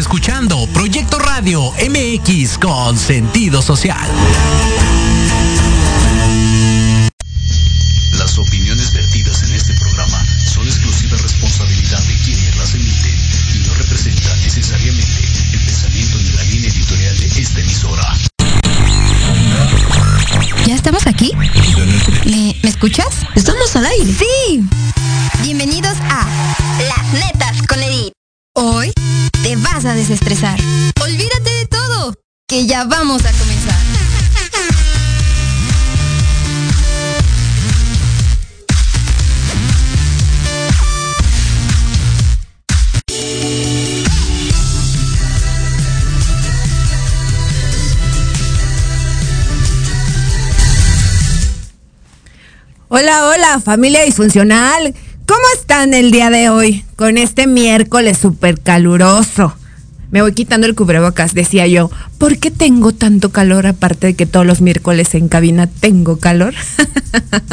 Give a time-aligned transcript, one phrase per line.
[0.00, 4.08] escuchando Proyecto Radio MX con sentido social.
[8.12, 13.14] Las opiniones vertidas en este programa son exclusiva responsabilidad de quienes las emiten
[13.54, 15.20] y no representan necesariamente
[15.52, 18.16] el pensamiento ni la línea editorial de esta emisora.
[20.66, 21.32] ¿Ya estamos aquí?
[21.36, 23.26] ¿Me, ¿me escuchas?
[23.34, 24.14] Estamos al aire.
[24.14, 24.64] Sí.
[29.90, 30.56] A desestresar.
[31.02, 32.14] Olvídate de todo,
[32.46, 33.76] que ya vamos a comenzar.
[52.88, 54.94] Hola, hola, familia disfuncional.
[55.26, 56.84] ¿Cómo están el día de hoy?
[56.94, 59.59] Con este miércoles súper caluroso.
[60.10, 61.90] Me voy quitando el cubrebocas, decía yo.
[62.18, 66.54] ¿Por qué tengo tanto calor aparte de que todos los miércoles en cabina tengo calor?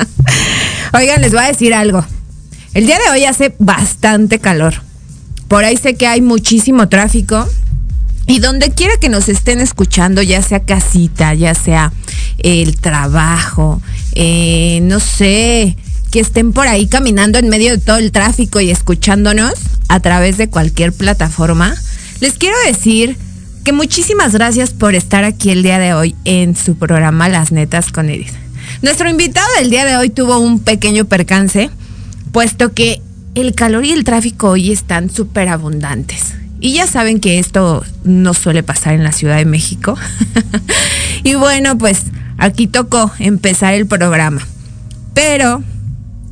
[0.94, 2.06] Oigan, les voy a decir algo.
[2.74, 4.76] El día de hoy hace bastante calor.
[5.48, 7.48] Por ahí sé que hay muchísimo tráfico.
[8.26, 11.94] Y donde quiera que nos estén escuchando, ya sea casita, ya sea
[12.40, 13.82] el trabajo,
[14.14, 15.78] eh, no sé,
[16.12, 19.54] que estén por ahí caminando en medio de todo el tráfico y escuchándonos
[19.88, 21.74] a través de cualquier plataforma,
[22.20, 23.18] les quiero decir
[23.64, 27.92] que muchísimas gracias por estar aquí el día de hoy en su programa Las Netas
[27.92, 28.34] con Edith.
[28.82, 31.70] Nuestro invitado del día de hoy tuvo un pequeño percance,
[32.32, 33.02] puesto que
[33.36, 36.34] el calor y el tráfico hoy están súper abundantes.
[36.60, 39.96] Y ya saben que esto no suele pasar en la Ciudad de México.
[41.24, 42.04] y bueno, pues
[42.38, 44.42] aquí tocó empezar el programa.
[45.14, 45.64] Pero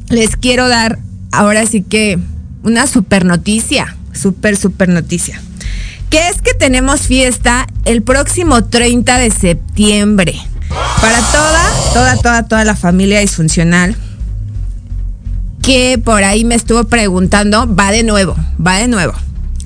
[0.10, 1.00] les quiero dar
[1.32, 2.18] ahora sí que
[2.64, 5.40] una super noticia, super, super noticia.
[6.16, 10.40] Que es que tenemos fiesta el próximo 30 de septiembre.
[11.02, 13.98] Para toda, toda, toda, toda la familia disfuncional
[15.62, 18.34] que por ahí me estuvo preguntando, va de nuevo,
[18.66, 19.12] va de nuevo.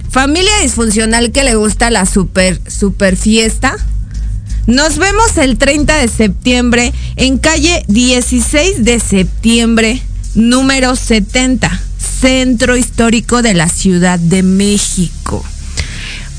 [0.10, 3.76] Familia disfuncional que le gusta la super, super fiesta.
[4.66, 10.02] Nos vemos el 30 de septiembre en calle 16 de septiembre,
[10.34, 15.46] número 70, Centro Histórico de la Ciudad de México.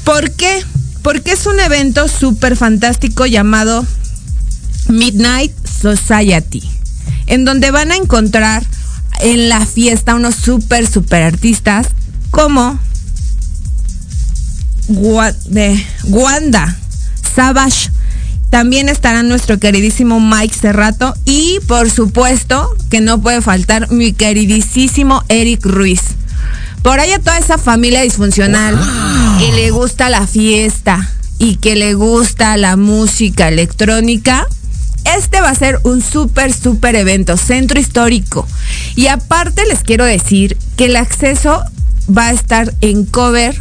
[0.05, 0.65] ¿Por qué?
[1.03, 3.87] Porque es un evento súper fantástico llamado
[4.89, 6.63] Midnight Society,
[7.27, 8.65] en donde van a encontrar
[9.21, 11.89] en la fiesta unos súper, súper artistas
[12.31, 12.79] como
[14.89, 16.77] Wanda,
[17.35, 17.91] Savage.
[18.51, 25.23] También estará nuestro queridísimo Mike Cerrato y por supuesto que no puede faltar mi queridísimo
[25.29, 26.01] Eric Ruiz.
[26.83, 28.79] Por ahí a toda esa familia disfuncional
[29.39, 34.47] que le gusta la fiesta y que le gusta la música electrónica,
[35.05, 38.47] este va a ser un súper, súper evento, centro histórico.
[38.97, 41.63] Y aparte les quiero decir que el acceso
[42.17, 43.61] va a estar en cover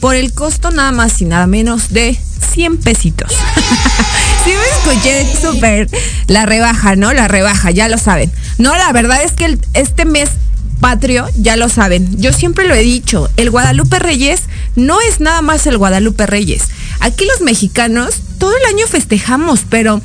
[0.00, 2.18] por el costo nada más y nada menos de
[2.54, 3.32] 100 pesitos.
[4.44, 5.88] sí me escuché súper
[6.26, 7.12] la rebaja, ¿no?
[7.12, 8.32] La rebaja, ya lo saben.
[8.58, 10.30] No, la verdad es que el, este mes
[10.80, 14.42] patrio, ya lo saben, yo siempre lo he dicho, el Guadalupe Reyes
[14.76, 16.64] no es nada más el Guadalupe Reyes.
[17.00, 20.00] Aquí los mexicanos todo el año festejamos, pero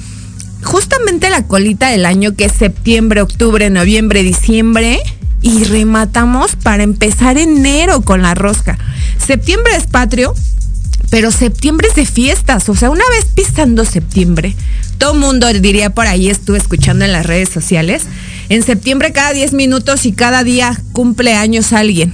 [0.64, 5.02] justamente la colita del año que es septiembre, octubre, noviembre, diciembre,
[5.46, 8.80] y rematamos para empezar enero con la rosca.
[9.24, 10.34] Septiembre es patrio,
[11.12, 12.68] pero septiembre es de fiestas.
[12.68, 14.56] O sea, una vez pisando septiembre,
[14.98, 18.04] todo mundo diría por ahí, estuve escuchando en las redes sociales.
[18.50, 22.14] En septiembre cada 10 minutos y cada día cumple años alguien.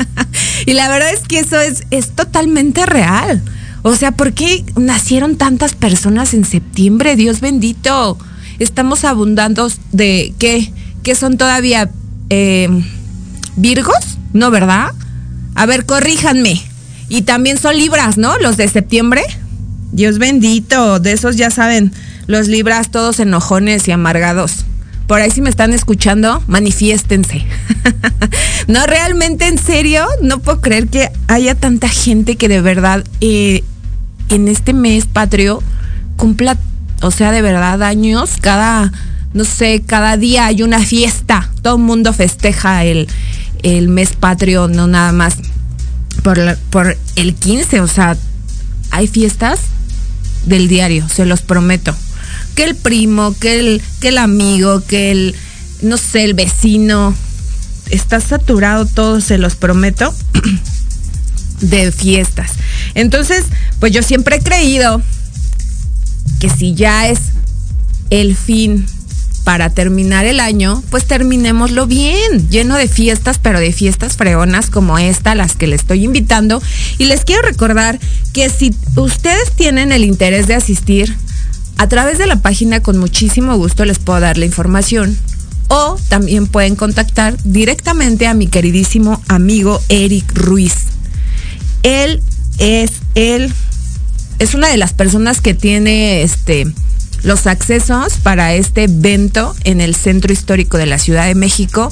[0.66, 3.42] y la verdad es que eso es, es totalmente real.
[3.82, 7.16] O sea, ¿por qué nacieron tantas personas en septiembre?
[7.16, 8.18] Dios bendito.
[8.58, 11.90] Estamos abundando de qué, que son todavía
[12.30, 12.68] eh,
[13.56, 14.92] Virgos, ¿no, verdad?
[15.54, 16.60] A ver, corríjanme.
[17.08, 18.38] Y también son libras, ¿no?
[18.38, 19.22] Los de septiembre.
[19.92, 21.92] Dios bendito, de esos ya saben,
[22.26, 24.64] los libras todos enojones y amargados.
[25.12, 27.44] Por ahí si me están escuchando, manifiéstense.
[28.66, 33.62] no, realmente, en serio, no puedo creer que haya tanta gente que de verdad eh,
[34.30, 35.62] en este mes patrio
[36.16, 36.56] cumpla,
[37.02, 38.90] o sea, de verdad años, cada
[39.34, 41.50] no sé, cada día hay una fiesta.
[41.60, 43.06] Todo el mundo festeja el,
[43.62, 45.36] el mes patrio, no nada más
[46.22, 47.82] por, la, por el 15.
[47.82, 48.16] O sea,
[48.90, 49.60] hay fiestas
[50.46, 51.94] del diario, se los prometo.
[52.54, 55.34] Que el primo, que el, que el amigo, que el,
[55.80, 57.14] no sé, el vecino.
[57.90, 60.14] Está saturado todo, se los prometo.
[61.62, 62.52] de fiestas.
[62.94, 63.44] Entonces,
[63.80, 65.00] pues yo siempre he creído
[66.40, 67.20] que si ya es
[68.10, 68.84] el fin
[69.44, 74.98] para terminar el año, pues terminémoslo bien, lleno de fiestas, pero de fiestas freonas como
[74.98, 76.62] esta, las que le estoy invitando.
[76.98, 77.98] Y les quiero recordar
[78.32, 81.16] que si ustedes tienen el interés de asistir,
[81.76, 85.16] a través de la página con muchísimo gusto les puedo dar la información.
[85.68, 90.74] O también pueden contactar directamente a mi queridísimo amigo Eric Ruiz.
[91.82, 92.22] Él
[92.58, 93.52] es él
[94.38, 96.66] es una de las personas que tiene este
[97.22, 101.90] los accesos para este evento en el Centro Histórico de la Ciudad de México.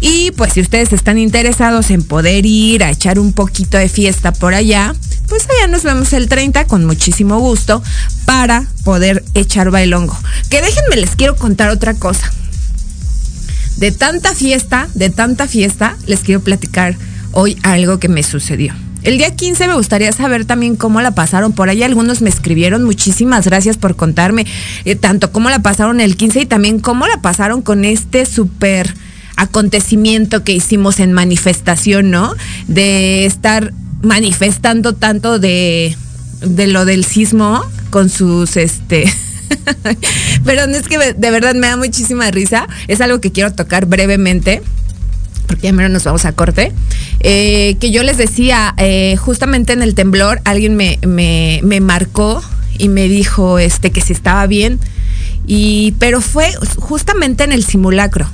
[0.00, 4.32] Y pues si ustedes están interesados en poder ir a echar un poquito de fiesta
[4.32, 4.94] por allá,
[5.32, 7.82] pues allá nos vemos el 30 con muchísimo gusto
[8.26, 10.14] para poder echar bailongo.
[10.50, 12.30] Que déjenme les quiero contar otra cosa.
[13.78, 16.96] De tanta fiesta, de tanta fiesta, les quiero platicar
[17.30, 18.74] hoy algo que me sucedió.
[19.04, 21.52] El día 15 me gustaría saber también cómo la pasaron.
[21.52, 22.84] Por ahí algunos me escribieron.
[22.84, 24.44] Muchísimas gracias por contarme
[24.84, 28.94] eh, tanto cómo la pasaron el 15 y también cómo la pasaron con este súper
[29.36, 32.34] acontecimiento que hicimos en manifestación, ¿no?
[32.68, 35.96] De estar manifestando tanto de,
[36.40, 39.12] de lo del sismo con sus, este...
[40.44, 42.66] Pero no es que de verdad me da muchísima risa.
[42.88, 44.62] Es algo que quiero tocar brevemente
[45.46, 46.72] porque ya menos nos vamos a corte,
[47.20, 52.42] eh, que yo les decía, eh, justamente en el temblor alguien me, me, marcó
[52.78, 54.78] y me dijo este, que si estaba bien,
[55.46, 58.30] y, pero fue justamente en el simulacro.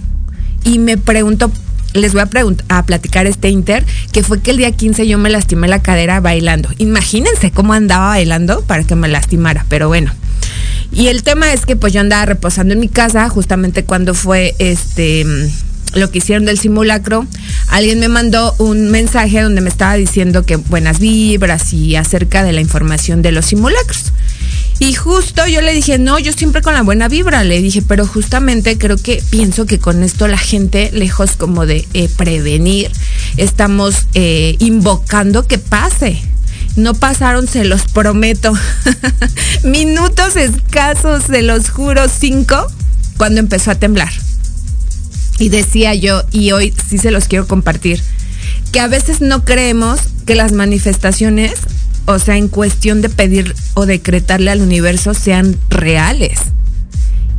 [0.65, 1.51] Y me preguntó,
[1.95, 2.29] les voy a,
[2.77, 6.21] a platicar este inter, que fue que el día 15 yo me lastimé la cadera
[6.21, 6.69] bailando.
[6.79, 10.13] Imagínense cómo andaba bailando para que me lastimara, pero bueno.
[10.93, 14.55] Y el tema es que pues yo andaba reposando en mi casa justamente cuando fue
[14.59, 15.25] este
[15.95, 17.27] lo que hicieron del simulacro,
[17.69, 22.53] alguien me mandó un mensaje donde me estaba diciendo que buenas vibras y acerca de
[22.53, 24.13] la información de los simulacros.
[24.81, 28.07] Y justo yo le dije, no, yo siempre con la buena vibra, le dije, pero
[28.07, 32.91] justamente creo que pienso que con esto la gente, lejos como de eh, prevenir,
[33.37, 36.23] estamos eh, invocando que pase.
[36.77, 38.53] No pasaron, se los prometo.
[39.65, 42.69] Minutos escasos, se los juro, cinco,
[43.17, 44.13] cuando empezó a temblar.
[45.41, 48.01] Y decía yo, y hoy sí se los quiero compartir,
[48.73, 51.55] que a veces no creemos que las manifestaciones,
[52.09, 56.41] o sea, en cuestión de pedir o decretarle al universo, sean reales.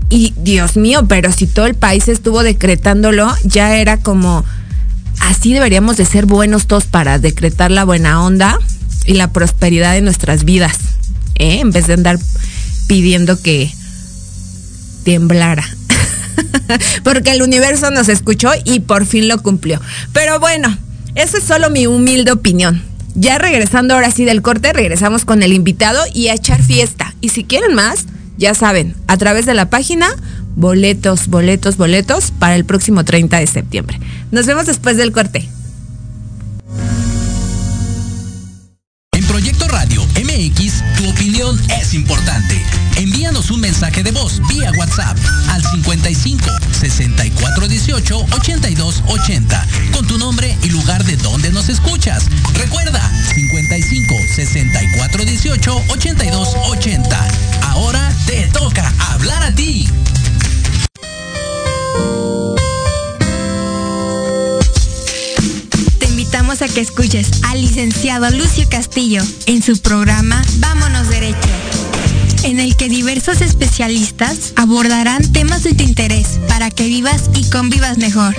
[0.10, 4.46] Y Dios mío, pero si todo el país estuvo decretándolo, ya era como,
[5.22, 8.60] así deberíamos de ser buenos todos para decretar la buena onda
[9.06, 10.78] y la prosperidad de nuestras vidas,
[11.34, 11.62] ¿eh?
[11.62, 12.20] en vez de andar
[12.86, 13.74] pidiendo que
[15.04, 15.68] temblara.
[17.04, 19.82] porque el universo nos escuchó y por fin lo cumplió.
[20.14, 20.78] Pero bueno,
[21.16, 22.89] eso es solo mi humilde opinión.
[23.20, 27.14] Ya regresando ahora sí del corte, regresamos con el invitado y a echar fiesta.
[27.20, 28.06] Y si quieren más,
[28.38, 30.08] ya saben, a través de la página,
[30.56, 34.00] boletos, boletos, boletos para el próximo 30 de septiembre.
[34.32, 35.50] Nos vemos después del corte.
[39.12, 42.56] En Proyecto Radio MX, tu opinión es importante
[43.40, 45.18] un mensaje de voz vía WhatsApp
[45.48, 52.26] al 55 64 18 82 80 con tu nombre y lugar de donde nos escuchas.
[52.54, 53.02] Recuerda
[53.34, 57.28] 55 64 18 82 80.
[57.62, 59.88] Ahora te toca hablar a ti.
[65.98, 71.79] Te invitamos a que escuches al licenciado Lucio Castillo en su programa Vámonos Derecho
[72.44, 77.98] en el que diversos especialistas abordarán temas de tu interés para que vivas y convivas
[77.98, 78.36] mejor.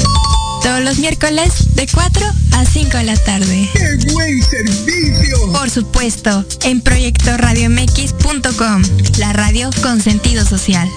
[0.62, 3.68] Todos los miércoles de 4 a 5 de la tarde.
[3.72, 5.52] ¡Qué buen servicio!
[5.52, 8.82] Por supuesto, en proyectoradiomx.com,
[9.18, 10.88] la radio con sentido social.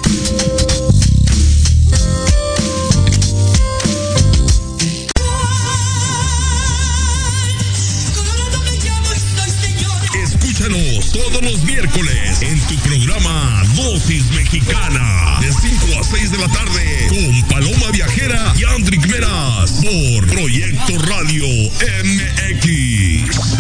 [11.13, 17.08] Todos los miércoles en tu programa Dosis Mexicana de 5 a 6 de la tarde
[17.10, 21.46] con Paloma Viajera y Andrick Meras por Proyecto Radio
[22.03, 23.53] MX.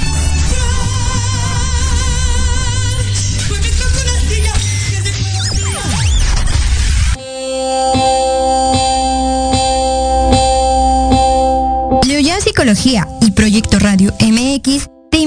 [12.43, 14.92] Psicología y Proyecto Radio MX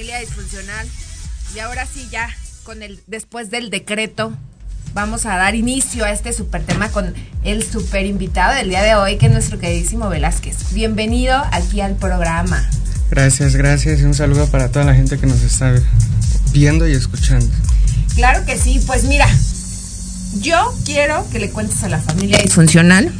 [0.00, 0.88] Familia disfuncional.
[1.54, 2.26] Y ahora sí, ya,
[2.62, 4.32] con el, después del decreto,
[4.94, 7.12] vamos a dar inicio a este super tema con
[7.44, 10.72] el super invitado del día de hoy, que es nuestro queridísimo Velázquez.
[10.72, 12.66] Bienvenido aquí al programa.
[13.10, 15.74] Gracias, gracias y un saludo para toda la gente que nos está
[16.52, 17.54] viendo y escuchando.
[18.14, 19.28] Claro que sí, pues mira,
[20.40, 23.12] yo quiero que le cuentes a la familia disfuncional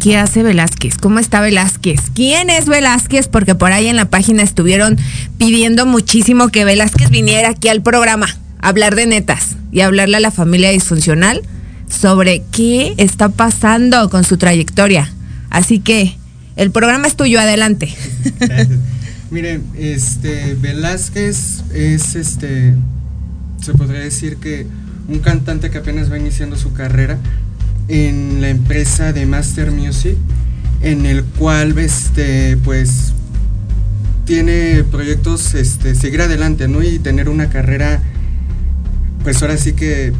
[0.00, 0.96] ¿Qué hace Velázquez?
[0.98, 2.00] ¿Cómo está Velázquez?
[2.14, 3.28] ¿Quién es Velázquez?
[3.28, 4.96] Porque por ahí en la página estuvieron
[5.38, 8.26] pidiendo muchísimo que Velázquez viniera aquí al programa
[8.60, 11.42] a hablar de netas y hablarle a la familia disfuncional
[11.88, 15.12] sobre qué está pasando con su trayectoria.
[15.50, 16.16] Así que
[16.56, 17.94] el programa es tuyo, adelante.
[19.30, 22.74] Miren, este Velázquez es este
[23.62, 24.66] se podría decir que
[25.08, 27.18] un cantante que apenas va iniciando su carrera
[27.88, 30.16] en la empresa de Master Music,
[30.80, 33.12] en el cual este, pues
[34.24, 36.82] tiene proyectos este, seguir adelante, ¿no?
[36.82, 38.02] Y tener una carrera,
[39.22, 40.12] pues ahora sí que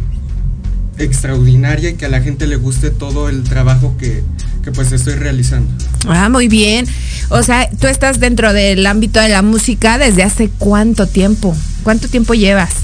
[0.99, 4.23] extraordinaria y que a la gente le guste todo el trabajo que,
[4.63, 5.73] que pues estoy realizando.
[6.07, 6.87] Ah, muy bien.
[7.29, 11.57] O sea, tú estás dentro del ámbito de la música desde hace cuánto tiempo?
[11.83, 12.75] ¿Cuánto tiempo llevas?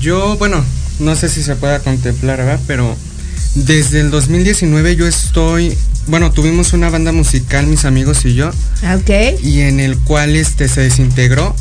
[0.00, 0.64] Yo, bueno,
[1.00, 2.60] no sé si se pueda contemplar, ¿verdad?
[2.66, 2.96] Pero
[3.64, 8.50] desde el 2019 yo estoy, bueno, tuvimos una banda musical, mis amigos y yo.
[8.82, 9.40] Ah, ok.
[9.42, 11.54] Y en el cual este se desintegró,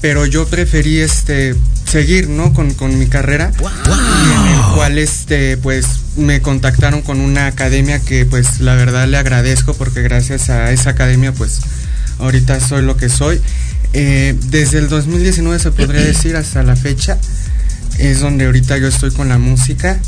[0.00, 1.54] pero yo preferí este
[1.90, 2.52] seguir, ¿no?
[2.52, 3.50] Con, mi carrera.
[3.60, 9.08] Y en el cual este, pues, me contactaron con una academia que pues la verdad
[9.08, 11.60] le agradezco porque gracias a esa academia pues
[12.18, 13.40] ahorita soy lo que soy.
[13.94, 17.18] Eh, desde el 2019 se podría decir hasta la fecha
[17.98, 20.00] es donde ahorita yo estoy con la música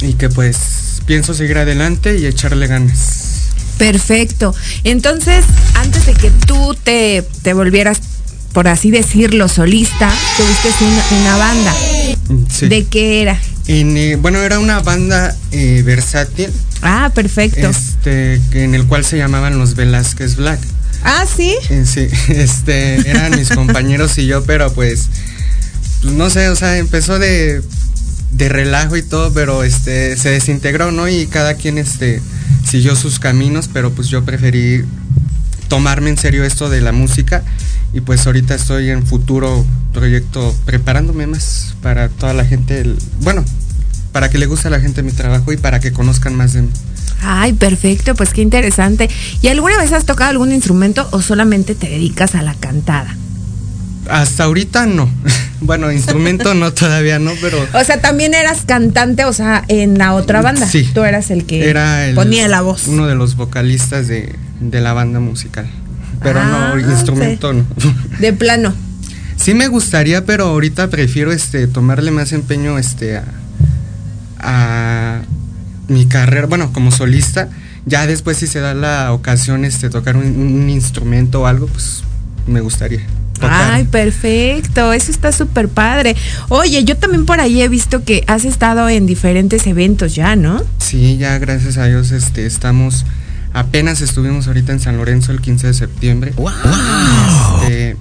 [0.00, 3.50] y que pues pienso seguir adelante y echarle ganas.
[3.78, 4.54] Perfecto.
[4.84, 8.00] Entonces, antes de que tú te, te volvieras,
[8.52, 11.74] por así decirlo, solista, tuviste una, una banda.
[12.62, 13.40] ¿De qué era?
[13.68, 16.50] Eh, bueno, era una banda eh, versátil.
[16.82, 17.68] Ah, perfecto.
[17.68, 20.58] Este, en el cual se llamaban los Velázquez Black.
[21.04, 21.54] Ah, sí.
[21.70, 25.06] Eh, sí, este, eran mis compañeros y yo, pero pues,
[26.02, 27.62] no sé, o sea, empezó de
[28.30, 31.08] de relajo y todo, pero este se desintegró, ¿no?
[31.08, 32.20] Y cada quien este
[32.64, 34.84] siguió sus caminos, pero pues yo preferí
[35.68, 37.42] tomarme en serio esto de la música
[37.92, 42.84] y pues ahorita estoy en futuro proyecto preparándome más para toda la gente,
[43.20, 43.44] bueno,
[44.12, 46.62] para que le guste a la gente mi trabajo y para que conozcan más de
[46.62, 46.70] mí.
[47.20, 49.10] Ay, perfecto, pues qué interesante.
[49.42, 53.16] ¿Y alguna vez has tocado algún instrumento o solamente te dedicas a la cantada?
[54.08, 55.08] Hasta ahorita no.
[55.60, 57.58] bueno, instrumento no todavía no, pero.
[57.72, 60.66] O sea, también eras cantante, o sea, en la otra banda.
[60.66, 60.88] Sí.
[60.94, 62.86] Tú eras el que Era ponía la voz.
[62.86, 65.68] Uno de los vocalistas de, la banda musical.
[66.22, 67.64] Pero no, ah, instrumento no.
[68.18, 68.74] De plano.
[69.36, 73.20] Sí me gustaría, pero ahorita prefiero este tomarle más empeño este
[74.40, 75.20] a,
[75.86, 77.48] mi carrera, bueno, como solista.
[77.86, 82.02] Ya después si se da la ocasión este tocar un instrumento o algo, pues
[82.46, 83.06] me gustaría.
[83.40, 86.16] Ay, perfecto, eso está súper padre.
[86.48, 90.62] Oye, yo también por ahí he visto que has estado en diferentes eventos ya, ¿no?
[90.78, 93.04] Sí, ya gracias a Dios este, estamos,
[93.52, 96.32] apenas estuvimos ahorita en San Lorenzo el 15 de septiembre.
[96.36, 96.52] ¡Wow!
[97.62, 97.96] Este,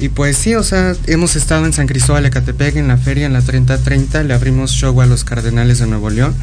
[0.00, 3.26] y pues sí, o sea, hemos estado en San Cristóbal de Catepec en la feria
[3.26, 6.34] en la 3030, le abrimos show a los Cardenales de Nuevo León.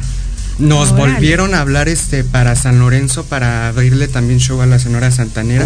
[0.58, 5.10] Nos volvieron a hablar este para San Lorenzo para abrirle también show a la Sonora
[5.12, 5.64] Santanera.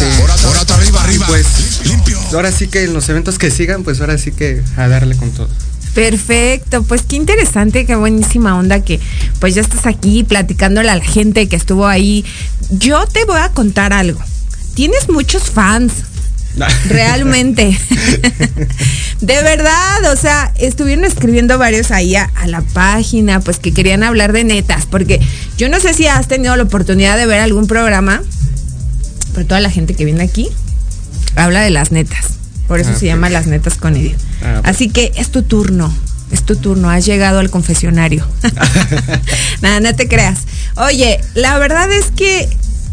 [0.00, 1.26] Este, Ahora arriba, arriba.
[1.26, 1.46] pues
[1.84, 2.18] Limpio.
[2.32, 5.30] ahora sí que en los eventos que sigan, pues ahora sí que a darle con
[5.32, 5.48] todo.
[5.94, 9.00] Perfecto, pues qué interesante, qué buenísima onda que
[9.40, 12.24] pues ya estás aquí platicándole a la gente que estuvo ahí.
[12.70, 14.20] Yo te voy a contar algo.
[14.74, 15.92] Tienes muchos fans,
[16.88, 17.76] realmente.
[19.20, 24.04] de verdad, o sea, estuvieron escribiendo varios ahí a, a la página, pues que querían
[24.04, 25.20] hablar de netas, porque
[25.56, 28.22] yo no sé si has tenido la oportunidad de ver algún programa,
[29.34, 30.48] pero toda la gente que viene aquí
[31.36, 32.24] habla de las netas.
[32.66, 34.18] Por eso Ah, se llama Las Netas con Edith.
[34.42, 34.60] Ah.
[34.64, 35.90] Así que es tu turno,
[36.30, 38.26] es tu turno, has llegado al confesionario.
[39.62, 40.40] Nada, no te creas.
[40.76, 42.48] Oye, la verdad es que,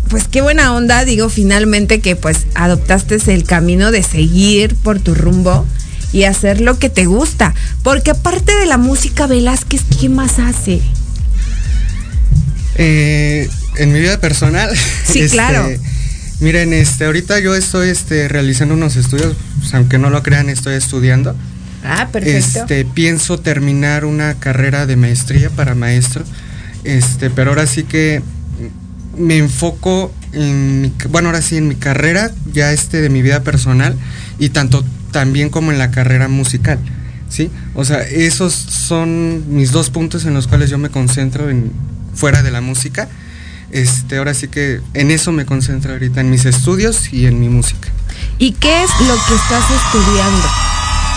[0.10, 5.14] pues qué buena onda, digo, finalmente que pues adoptaste el camino de seguir por tu
[5.14, 5.66] rumbo
[6.14, 7.54] y hacer lo que te gusta.
[7.84, 10.80] Porque aparte de la música, Velázquez, ¿qué más hace?
[12.76, 14.70] Eh, en mi vida personal.
[15.06, 15.68] Sí, claro.
[16.40, 20.76] Miren, este, ahorita yo estoy este, realizando unos estudios, pues, aunque no lo crean, estoy
[20.76, 21.36] estudiando.
[21.84, 22.60] Ah, perfecto.
[22.60, 26.24] Este, pienso terminar una carrera de maestría para maestro.
[26.84, 28.22] Este, pero ahora sí que
[29.18, 33.44] me enfoco en mi, bueno, ahora sí en mi carrera, ya este de mi vida
[33.44, 33.96] personal
[34.40, 36.80] y tanto también como en la carrera musical.
[37.30, 37.50] ¿Sí?
[37.74, 41.72] O sea, esos son mis dos puntos en los cuales yo me concentro en
[42.14, 43.10] fuera de la música.
[43.76, 47.50] Este, ahora sí que en eso me concentro ahorita, en mis estudios y en mi
[47.50, 47.90] música.
[48.40, 50.48] ¿Y qué es lo que estás estudiando?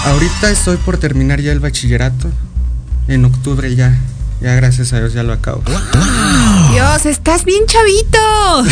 [0.07, 2.29] Ahorita estoy por terminar ya el bachillerato.
[3.07, 3.97] En octubre ya.
[4.41, 5.63] Ya gracias a Dios ya lo acabo.
[6.73, 8.65] Dios, estás bien chavito.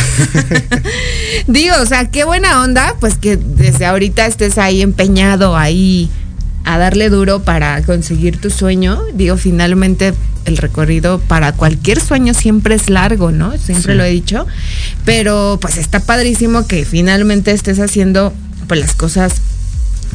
[1.47, 6.11] Digo, o sea, qué buena onda, pues que desde ahorita estés ahí empeñado ahí
[6.65, 9.01] a darle duro para conseguir tu sueño.
[9.15, 10.13] Digo, finalmente
[10.47, 13.53] el recorrido para cualquier sueño siempre es largo, ¿no?
[13.59, 13.99] Siempre Sí.
[13.99, 14.47] lo he dicho.
[15.05, 18.33] Pero pues está padrísimo que finalmente estés haciendo
[18.67, 19.35] pues las cosas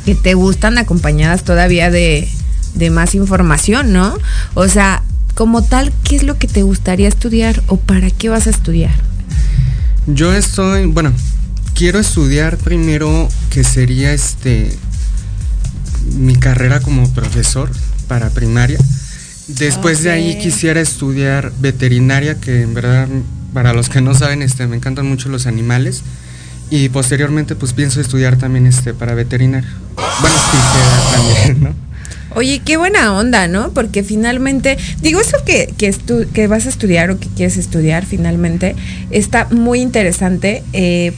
[0.05, 2.27] que te gustan acompañadas todavía de,
[2.73, 4.17] de más información, ¿no?
[4.55, 5.03] O sea,
[5.35, 8.93] como tal, ¿qué es lo que te gustaría estudiar o para qué vas a estudiar?
[10.07, 11.13] Yo estoy, bueno,
[11.75, 14.75] quiero estudiar primero que sería este
[16.15, 17.69] mi carrera como profesor
[18.07, 18.79] para primaria.
[19.57, 23.07] Después de ahí quisiera estudiar veterinaria, que en verdad
[23.53, 26.03] para los que no saben, este me encantan mucho los animales.
[26.69, 29.69] Y posteriormente pues pienso estudiar también este para veterinario.
[29.95, 30.57] Bueno, sí,
[31.13, 31.91] también, ¿no?
[32.33, 33.71] Oye, qué buena onda, ¿no?
[33.73, 38.05] Porque finalmente, digo, eso que, que, estu- que vas a estudiar o que quieres estudiar
[38.05, 38.77] finalmente,
[39.09, 41.11] está muy interesante eh,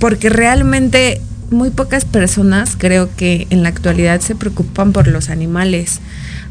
[0.00, 1.20] porque realmente
[1.52, 6.00] muy pocas personas creo que en la actualidad se preocupan por los animales.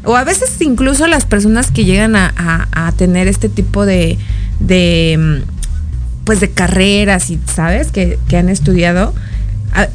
[0.04, 4.18] O a veces incluso las personas que llegan a, a- a tener este tipo de,
[4.60, 7.90] de, mm, pues de carreras y, ¿sabes?
[7.92, 9.14] Que, que han estudiado.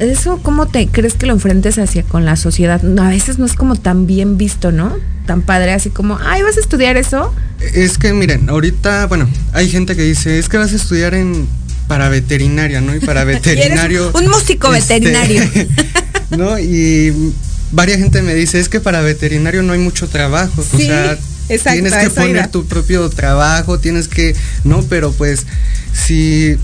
[0.00, 2.82] ¿Eso cómo te crees que lo enfrentes hacia con la sociedad?
[2.82, 4.96] No, a veces no es como tan bien visto, ¿no?
[5.24, 7.32] Tan padre, así como, ay, ¿vas a estudiar eso?
[7.74, 11.46] Es que miren, ahorita, bueno, hay gente que dice, es que vas a estudiar en
[11.86, 12.94] para veterinaria, ¿no?
[12.94, 14.10] Y para veterinario.
[14.14, 15.42] un músico este, veterinario.
[16.36, 16.58] ¿No?
[16.58, 17.32] Y
[17.72, 20.64] varias gente me dice, es que para veterinario no hay mucho trabajo.
[20.72, 24.34] o sea, exacto, tienes que poner tu propio trabajo, tienes que.
[24.64, 25.46] No, pero pues,
[25.92, 26.56] si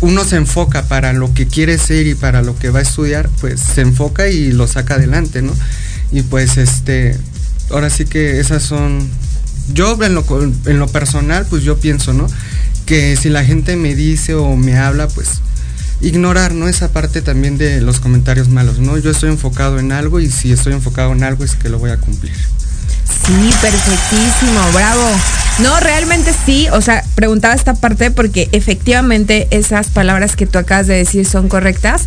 [0.00, 3.28] uno se enfoca para lo que quiere ser y para lo que va a estudiar,
[3.40, 5.52] pues se enfoca y lo saca adelante, ¿no?
[6.12, 7.16] Y pues este,
[7.70, 9.08] ahora sí que esas son,
[9.72, 10.24] yo en lo,
[10.66, 12.26] en lo personal, pues yo pienso, ¿no?
[12.86, 15.40] Que si la gente me dice o me habla, pues
[16.00, 16.68] ignorar, ¿no?
[16.68, 18.98] Esa parte también de los comentarios malos, ¿no?
[18.98, 21.90] Yo estoy enfocado en algo y si estoy enfocado en algo es que lo voy
[21.90, 22.32] a cumplir.
[23.26, 25.04] Sí, perfectísimo, bravo.
[25.60, 30.86] No, realmente sí, o sea, preguntaba esta parte porque efectivamente esas palabras que tú acabas
[30.86, 32.06] de decir son correctas.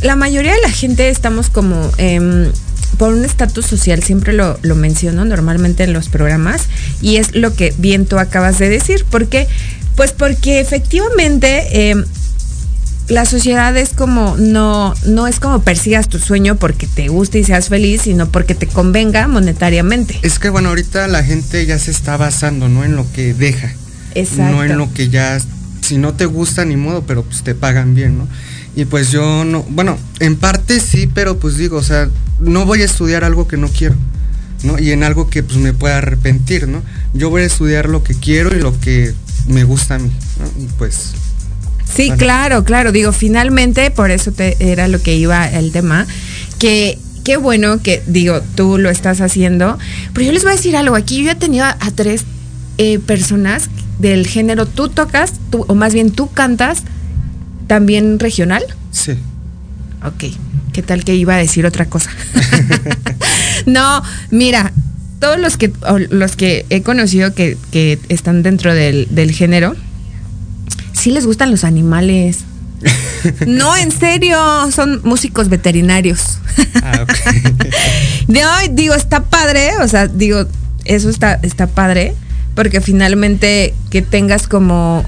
[0.00, 2.50] La mayoría de la gente estamos como em,
[2.96, 6.62] por un estatus social, siempre lo, lo menciono normalmente en los programas,
[7.02, 9.04] y es lo que bien tú acabas de decir.
[9.04, 9.46] ¿Por qué?
[9.96, 12.04] Pues porque efectivamente em,
[13.08, 17.44] la sociedad es como, no, no es como persigas tu sueño porque te guste y
[17.44, 20.18] seas feliz, sino porque te convenga monetariamente.
[20.22, 22.84] Es que bueno, ahorita la gente ya se está basando, ¿no?
[22.84, 23.72] En lo que deja.
[24.14, 24.56] Exacto.
[24.56, 25.40] No en lo que ya,
[25.80, 28.28] si no te gusta ni modo, pero pues te pagan bien, ¿no?
[28.76, 32.08] Y pues yo no, bueno, en parte sí, pero pues digo, o sea,
[32.40, 33.94] no voy a estudiar algo que no quiero,
[34.62, 34.78] ¿no?
[34.78, 36.82] Y en algo que pues me pueda arrepentir, ¿no?
[37.14, 39.14] Yo voy a estudiar lo que quiero y lo que
[39.46, 40.62] me gusta a mí, ¿no?
[40.62, 41.14] Y pues...
[41.94, 42.92] Sí, claro, claro.
[42.92, 46.06] Digo, finalmente, por eso te, era lo que iba el tema,
[46.58, 49.78] que qué bueno que, digo, tú lo estás haciendo.
[50.12, 52.24] Pero yo les voy a decir algo, aquí yo he tenido a, a tres
[52.78, 56.84] eh, personas del género, tú tocas, tú, o más bien tú cantas,
[57.66, 58.64] también regional.
[58.92, 59.12] Sí.
[60.04, 60.32] Ok,
[60.72, 62.10] ¿qué tal que iba a decir otra cosa?
[63.66, 64.72] no, mira,
[65.18, 65.72] todos los que,
[66.10, 69.74] los que he conocido que, que están dentro del, del, género,
[71.08, 72.40] sí les gustan los animales.
[73.46, 74.38] no, en serio,
[74.70, 76.38] son músicos veterinarios.
[76.82, 77.42] ah, okay.
[78.28, 80.44] De hoy, digo, está padre, o sea, digo,
[80.84, 82.14] eso está, está padre,
[82.54, 85.02] porque finalmente que tengas como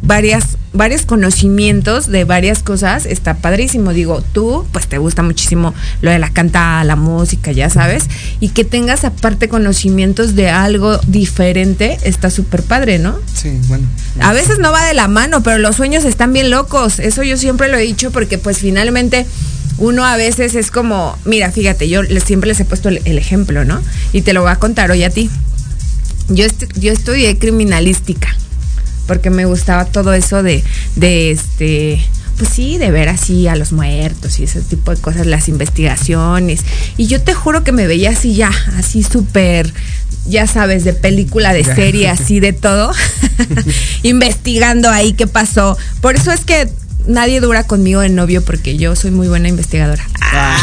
[0.00, 3.92] varias, varios conocimientos de varias cosas, está padrísimo.
[3.92, 8.04] Digo, tú, pues te gusta muchísimo lo de la canta, la música, ya sabes,
[8.40, 13.18] y que tengas aparte conocimientos de algo diferente, está súper padre, ¿no?
[13.34, 13.86] Sí, bueno.
[14.20, 16.98] A veces no va de la mano, pero los sueños están bien locos.
[16.98, 19.26] Eso yo siempre lo he dicho porque pues finalmente
[19.78, 23.64] uno a veces es como, mira, fíjate, yo siempre les he puesto el, el ejemplo,
[23.64, 23.80] ¿no?
[24.12, 25.30] Y te lo voy a contar hoy a ti.
[26.28, 28.36] Yo, est yo estudié criminalística
[29.06, 30.62] porque me gustaba todo eso de,
[30.96, 32.04] de este,
[32.38, 36.62] pues sí, de ver así a los muertos y ese tipo de cosas, las investigaciones.
[36.96, 39.72] Y yo te juro que me veía así ya, así súper,
[40.26, 42.92] ya sabes, de película, de serie, así de todo,
[44.02, 45.76] investigando ahí qué pasó.
[46.00, 46.68] Por eso es que
[47.06, 50.04] nadie dura conmigo de novio porque yo soy muy buena investigadora.
[50.20, 50.58] Ah.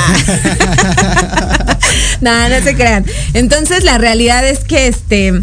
[2.22, 3.06] no, no se crean.
[3.34, 5.34] Entonces la realidad es que este,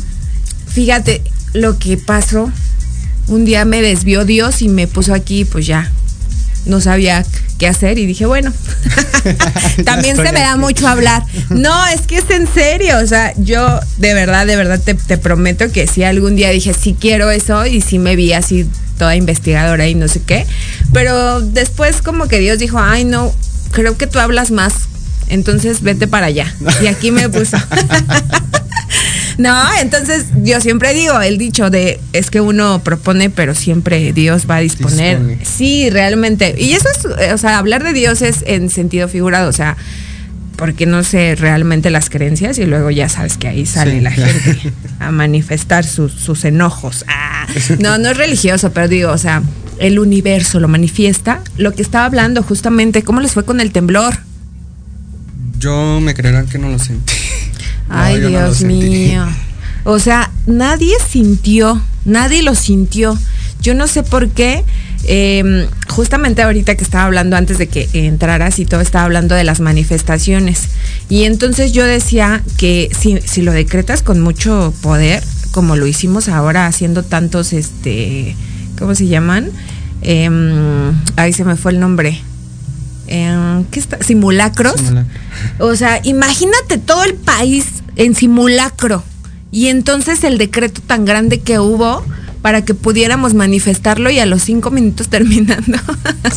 [0.66, 2.50] fíjate lo que pasó
[3.28, 5.90] un día me desvió Dios y me puso aquí, pues ya,
[6.66, 7.24] no sabía
[7.58, 8.52] qué hacer y dije, bueno,
[9.84, 11.24] también se me da mucho hablar.
[11.50, 15.18] No, es que es en serio, o sea, yo de verdad, de verdad te, te
[15.18, 18.66] prometo que si algún día dije, sí quiero eso y sí me vi así
[18.98, 20.46] toda investigadora y no sé qué,
[20.92, 23.32] pero después como que Dios dijo, ay no,
[23.72, 24.72] creo que tú hablas más,
[25.28, 26.52] entonces vete para allá.
[26.82, 27.56] Y aquí me puso.
[29.38, 34.46] No, entonces yo siempre digo el dicho de es que uno propone, pero siempre Dios
[34.48, 35.18] va a disponer.
[35.18, 35.44] Dispone.
[35.44, 36.54] Sí, realmente.
[36.58, 39.76] Y eso es, o sea, hablar de Dios es en sentido figurado, o sea,
[40.56, 44.00] porque no sé realmente las creencias y luego ya sabes que ahí sale sí.
[44.00, 47.04] la gente a manifestar sus, sus enojos.
[47.06, 47.46] Ah,
[47.78, 49.42] no, no es religioso, pero digo, o sea,
[49.78, 51.42] el universo lo manifiesta.
[51.58, 54.16] Lo que estaba hablando justamente, ¿cómo les fue con el temblor?
[55.66, 57.12] Yo me creerán que no lo sentí.
[57.88, 59.26] Ay, no, Dios no mío.
[59.82, 63.18] O sea, nadie sintió, nadie lo sintió.
[63.60, 64.62] Yo no sé por qué.
[65.08, 69.42] Eh, justamente ahorita que estaba hablando antes de que entraras y todo estaba hablando de
[69.42, 70.68] las manifestaciones.
[71.08, 76.28] Y entonces yo decía que si, si lo decretas con mucho poder, como lo hicimos
[76.28, 78.36] ahora haciendo tantos, este,
[78.78, 79.50] ¿cómo se llaman?
[80.02, 80.30] Eh,
[81.16, 82.22] ahí se me fue el nombre.
[83.08, 84.02] Eh, ¿qué está?
[84.02, 84.76] Simulacros.
[84.76, 85.10] Simulacro.
[85.58, 87.66] O sea, imagínate todo el país
[87.96, 89.02] en simulacro.
[89.50, 92.04] Y entonces el decreto tan grande que hubo
[92.42, 95.78] para que pudiéramos manifestarlo y a los cinco minutos terminando.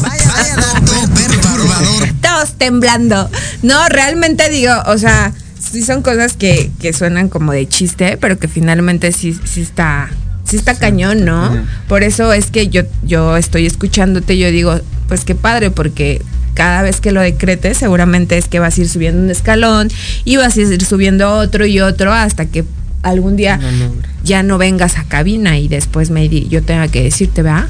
[0.02, 2.10] Vaya, vaya dato perturbador.
[2.22, 3.30] Todos temblando.
[3.62, 8.40] No, realmente digo, o sea, sí son cosas que, que suenan como de chiste, pero
[8.40, 10.10] que finalmente sí, sí está,
[10.46, 11.52] sí está cañón, ¿no?
[11.88, 16.22] Por eso es que yo, yo estoy escuchándote, yo digo, pues qué padre, porque
[16.60, 19.88] cada vez que lo decretes, seguramente es que vas a ir subiendo un escalón
[20.26, 22.66] y vas a ir subiendo otro y otro hasta que
[23.02, 23.94] algún día no, no.
[24.26, 27.70] ya no vengas a cabina y después me yo tenga que decirte, ¿verdad?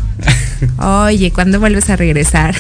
[1.06, 2.56] Oye, ¿cuándo vuelves a regresar?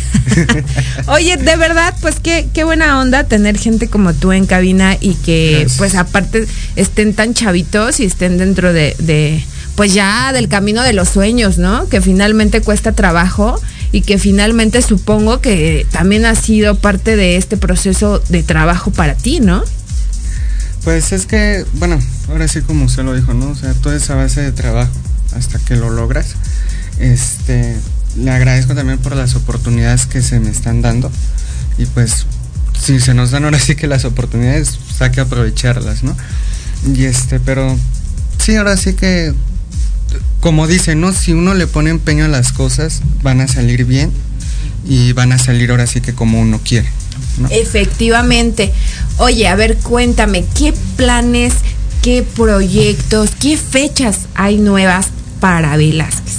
[1.07, 5.15] Oye, de verdad, pues qué, qué buena onda tener gente como tú en cabina y
[5.15, 5.77] que Gracias.
[5.79, 10.93] pues aparte estén tan chavitos y estén dentro de, de, pues ya del camino de
[10.93, 11.89] los sueños, ¿no?
[11.89, 13.59] Que finalmente cuesta trabajo
[13.91, 19.15] y que finalmente supongo que también ha sido parte de este proceso de trabajo para
[19.15, 19.63] ti, ¿no?
[20.83, 21.99] Pues es que, bueno,
[22.29, 23.49] ahora sí como usted lo dijo, ¿no?
[23.49, 24.91] O sea, toda esa base de trabajo
[25.35, 26.35] hasta que lo logras.
[26.99, 27.75] Este,
[28.17, 31.11] le agradezco también por las oportunidades que se me están dando.
[31.77, 32.25] Y pues,
[32.79, 36.15] si se nos dan ahora sí que las oportunidades, pues hay que aprovecharlas, ¿no?
[36.93, 37.77] Y este, pero
[38.39, 39.33] sí, ahora sí que,
[40.39, 41.13] como dicen, ¿no?
[41.13, 44.11] Si uno le pone empeño a las cosas, van a salir bien
[44.87, 46.89] y van a salir ahora sí que como uno quiere.
[47.37, 47.47] ¿no?
[47.49, 48.71] Efectivamente.
[49.17, 51.53] Oye, a ver, cuéntame, ¿qué planes,
[52.01, 55.07] qué proyectos, qué fechas hay nuevas
[55.39, 56.37] para Velázquez?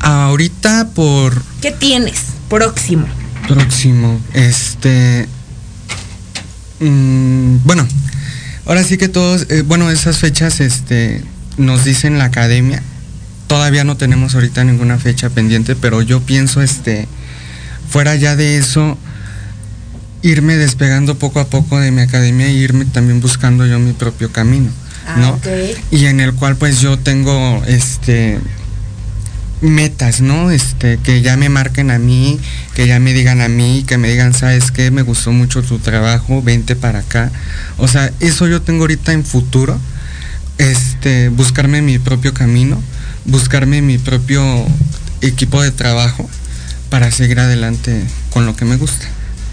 [0.00, 1.42] Ahorita por...
[1.60, 2.28] ¿Qué tienes?
[2.48, 3.06] próximo?
[3.46, 5.28] Próximo, este...
[6.80, 7.86] mm, bueno,
[8.66, 11.22] ahora sí que todos, eh, bueno, esas fechas, este,
[11.58, 12.82] nos dicen la academia.
[13.46, 17.08] Todavía no tenemos ahorita ninguna fecha pendiente, pero yo pienso, este,
[17.90, 18.98] fuera ya de eso,
[20.22, 24.32] irme despegando poco a poco de mi academia e irme también buscando yo mi propio
[24.32, 24.70] camino,
[25.06, 25.40] Ah, ¿no?
[25.90, 28.38] Y en el cual pues yo tengo, este,
[29.60, 30.50] metas, ¿no?
[30.50, 32.38] Este, que ya me marquen a mí,
[32.74, 34.90] que ya me digan a mí, que me digan, ¿sabes qué?
[34.90, 37.30] Me gustó mucho tu trabajo, vente para acá.
[37.76, 39.78] O sea, eso yo tengo ahorita en futuro,
[40.58, 42.82] este, buscarme mi propio camino,
[43.24, 44.42] buscarme mi propio
[45.20, 46.28] equipo de trabajo
[46.90, 49.06] para seguir adelante con lo que me gusta.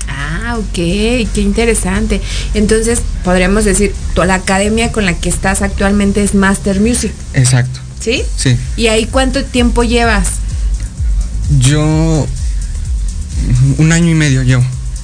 [0.08, 2.22] Ah, ok, qué interesante.
[2.54, 7.80] Entonces, podríamos decir, tú, la academia con la que estás actualmente es Master Music, Exacto,
[8.00, 8.24] ¿sí?
[8.38, 8.58] sí.
[8.78, 10.28] ¿Y ahí cuánto tiempo llevas?
[11.60, 12.28] Yo
[13.78, 14.64] un año y medio llevo.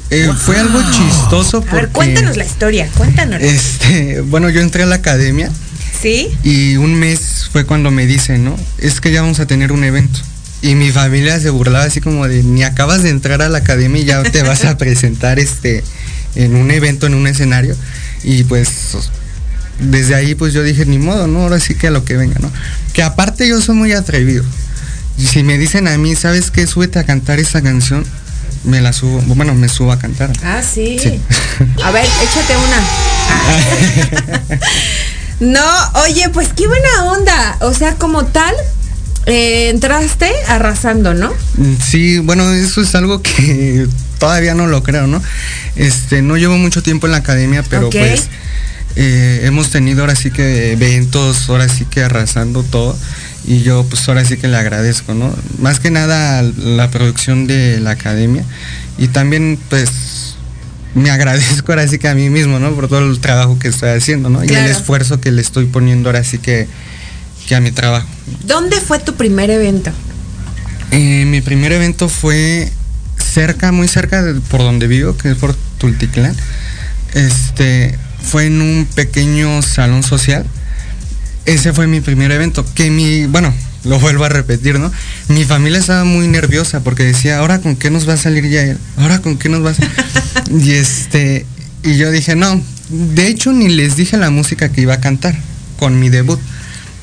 [0.10, 3.42] Eh, Fue algo chistoso A porque ver, cuéntanos la historia, cuéntanos.
[3.42, 5.50] este, bueno, yo entré a la academia
[6.02, 6.30] ¿Sí?
[6.44, 8.58] y un mes fue cuando me dicen, ¿no?
[8.80, 10.20] Es que ya vamos a tener un evento.
[10.64, 14.02] Y mi familia se burlaba así como de, ni acabas de entrar a la academia
[14.02, 15.84] y ya te vas a presentar este
[16.36, 17.76] en un evento, en un escenario.
[18.24, 18.70] Y pues
[19.80, 21.42] desde ahí pues yo dije, ni modo, ¿no?
[21.42, 22.52] Ahora sí que a lo que venga, ¿no?
[22.94, 24.44] Que aparte yo soy muy atrevido.
[25.18, 26.66] Y si me dicen a mí, ¿sabes qué?
[26.68, 28.06] Súbete a cantar esa canción,
[28.64, 30.32] me la subo, bueno, me subo a cantar.
[30.44, 30.98] Ah, sí.
[31.02, 31.20] Sí.
[31.84, 32.80] A ver, échate una.
[33.30, 34.40] Ah.
[35.42, 37.58] no, oye, pues qué buena onda.
[37.62, 38.54] O sea, como tal,
[39.26, 41.34] eh, entraste arrasando, ¿no?
[41.58, 43.88] Mm, Sí, bueno, eso es algo que
[44.20, 45.22] todavía no lo creo, ¿no?
[45.76, 48.30] Este, no llevo mucho tiempo en la academia, pero pues
[48.96, 52.96] eh, hemos tenido ahora sí que eventos, ahora sí que arrasando todo.
[53.44, 55.34] Y yo pues ahora sí que le agradezco, ¿no?
[55.58, 58.46] Más que nada la producción de la academia.
[59.00, 59.90] Y también pues
[60.96, 62.74] me agradezco ahora sí que a mí mismo, ¿no?
[62.74, 64.44] Por todo el trabajo que estoy haciendo, ¿no?
[64.44, 66.68] Y el esfuerzo que le estoy poniendo ahora sí que,
[67.48, 68.08] que a mi trabajo.
[68.46, 69.92] ¿Dónde fue tu primer evento?
[70.92, 72.70] Eh, mi primer evento fue
[73.18, 76.36] cerca, muy cerca de por donde vivo, que es por Tultitlán.
[77.14, 80.46] Este, fue en un pequeño salón social.
[81.46, 82.66] Ese fue mi primer evento.
[82.76, 84.92] Que mi, bueno, lo vuelvo a repetir, ¿no?
[85.28, 88.62] Mi familia estaba muy nerviosa porque decía, ahora con qué nos va a salir ya
[88.64, 89.76] él, ahora con qué nos va a
[90.52, 91.46] Y este,
[91.84, 95.36] y yo dije, no, de hecho ni les dije la música que iba a cantar
[95.80, 96.40] con mi debut.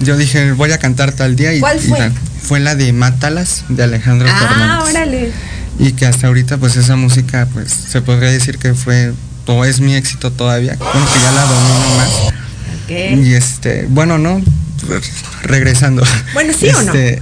[0.00, 1.98] Yo dije, voy a cantar tal día y, ¿Cuál y fue?
[1.98, 2.12] tal.
[2.42, 4.90] fue la de Mátalas de Alejandro Ah, Fernández.
[4.94, 5.32] órale.
[5.80, 9.12] Y que hasta ahorita pues esa música pues se podría decir que fue
[9.46, 10.76] o es mi éxito todavía.
[10.78, 12.08] Bueno, que ya la domino más.
[12.84, 13.24] Ok.
[13.26, 14.40] Y este, bueno, no,
[15.42, 16.04] regresando.
[16.34, 16.92] Bueno, ¿sí o no?
[16.92, 17.20] Este,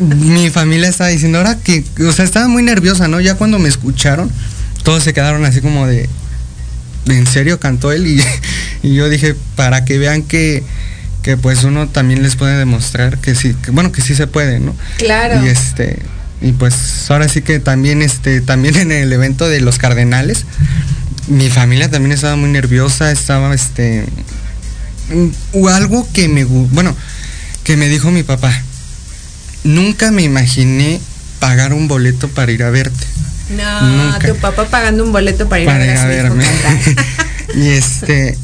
[0.00, 3.20] Mi familia estaba diciendo, ahora que, o sea, estaba muy nerviosa, ¿no?
[3.20, 4.30] Ya cuando me escucharon,
[4.82, 6.08] todos se quedaron así como de,
[7.06, 8.06] ¿en serio cantó él?
[8.06, 8.22] Y,
[8.82, 10.62] y yo dije, para que vean que,
[11.22, 14.60] que pues uno también les puede demostrar que sí, que, bueno, que sí se puede,
[14.60, 14.74] ¿no?
[14.98, 15.44] Claro.
[15.44, 15.98] Y este,
[16.40, 20.46] y pues ahora sí que también, este, también en el evento de los Cardenales,
[21.28, 24.06] mi familia también estaba muy nerviosa, estaba, este,
[25.52, 26.96] o algo que me, bueno,
[27.64, 28.52] que me dijo mi papá.
[29.64, 31.00] Nunca me imaginé
[31.38, 33.06] pagar un boleto para ir a verte.
[33.56, 34.28] No, Nunca.
[34.28, 36.44] tu papá pagando un boleto para ir para a ir a verme.
[37.56, 38.38] y este,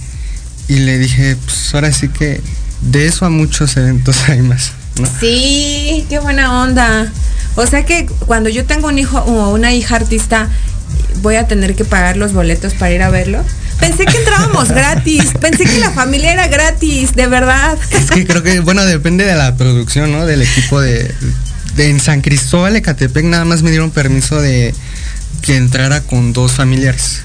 [0.68, 2.40] y le dije, pues ahora sí que
[2.80, 5.08] de eso a muchos eventos hay más, ¿no?
[5.20, 7.10] Sí, qué buena onda.
[7.54, 10.48] O sea que cuando yo tengo un hijo o una hija artista,
[11.22, 13.42] voy a tener que pagar los boletos para ir a verlo.
[13.80, 17.76] Pensé que entrábamos gratis, pensé que la familia era gratis, de verdad.
[17.90, 20.26] Es que creo que, bueno, depende de la producción, ¿no?
[20.26, 21.14] Del equipo de,
[21.76, 24.74] de- en San Cristóbal, Ecatepec, nada más me dieron permiso de
[25.42, 27.20] que entrara con dos familiares.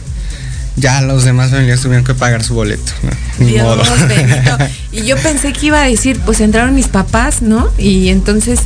[0.77, 3.09] Ya los demás familiares tuvieron que pagar su boleto, ¿no?
[3.45, 3.83] Ni Dios modo.
[4.07, 4.57] bendito.
[4.93, 7.69] Y yo pensé que iba a decir, pues entraron mis papás, ¿no?
[7.77, 8.59] Y entonces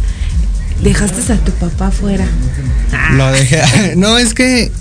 [0.82, 2.26] dejaste a tu papá afuera.
[2.92, 3.62] Ah, Lo dejé.
[3.96, 4.72] No, es que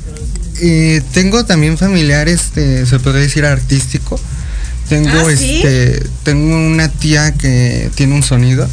[0.60, 4.20] eh, tengo también familiares, este, se podría decir artístico.
[4.88, 5.56] Tengo Ah, ¿sí?
[5.56, 8.68] este, tengo una tía que tiene un sonido.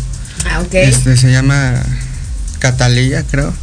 [0.49, 0.73] Ah, ok.
[0.73, 1.81] Este se llama
[2.59, 3.53] Catalía, creo.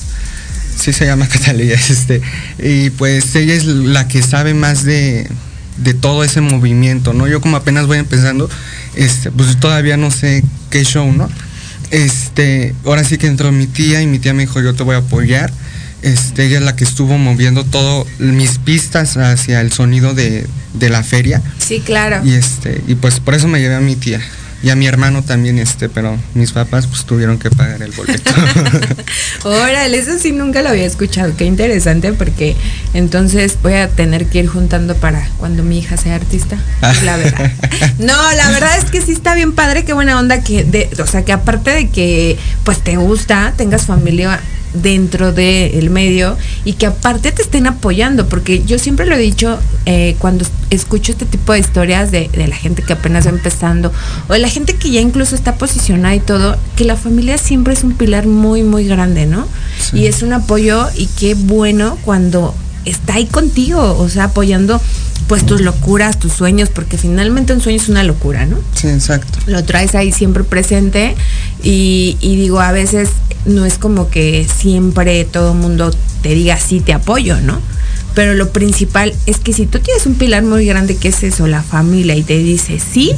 [0.78, 2.22] Sí se llama Catalía, este.
[2.58, 5.28] Y pues ella es la que sabe más de,
[5.76, 7.26] de todo ese movimiento, ¿no?
[7.28, 8.48] Yo como apenas voy empezando,
[8.94, 11.28] este, pues todavía no sé qué show, ¿no?
[11.90, 14.94] Este, ahora sí que entró mi tía y mi tía me dijo, yo te voy
[14.94, 15.52] a apoyar.
[16.02, 20.90] Este, ella es la que estuvo moviendo todo mis pistas hacia el sonido de, de
[20.90, 21.42] la feria.
[21.58, 22.20] Sí, claro.
[22.24, 24.20] Y este, y pues por eso me llevé a mi tía.
[24.62, 28.32] y a mi hermano también, este, pero mis papás pues tuvieron que pagar el boleto.
[29.44, 32.56] Órale, eso sí nunca lo había escuchado, qué interesante porque
[32.92, 36.58] entonces voy a tener que ir juntando para cuando mi hija sea artista.
[37.04, 37.52] La verdad.
[37.98, 41.06] No, la verdad es que sí está bien padre, qué buena onda que, de, o
[41.06, 44.40] sea, que aparte de que pues te gusta, tengas familia
[44.74, 49.58] dentro del medio y que aparte te estén apoyando, porque yo siempre lo he dicho
[49.86, 53.92] eh, cuando escucho este tipo de historias de, la gente que apenas va empezando
[54.28, 57.72] o de la gente que ya incluso está posicionada y todo, que la familia siempre
[57.72, 59.46] es un pilar muy, muy grande, ¿no?
[59.92, 62.54] Y es un apoyo y qué bueno cuando
[62.90, 64.80] está ahí contigo, o sea, apoyando
[65.28, 68.58] pues tus locuras, tus sueños, porque finalmente un sueño es una locura, ¿no?
[68.74, 69.38] Sí, exacto.
[69.46, 71.14] Lo traes ahí siempre presente
[71.62, 73.10] y, digo, a veces
[73.44, 77.60] no es como que siempre todo el mundo te diga sí, te apoyo, ¿no?
[78.14, 81.46] Pero lo principal es que si tú tienes un pilar muy grande que es eso,
[81.46, 83.12] la familia, y te dice sí,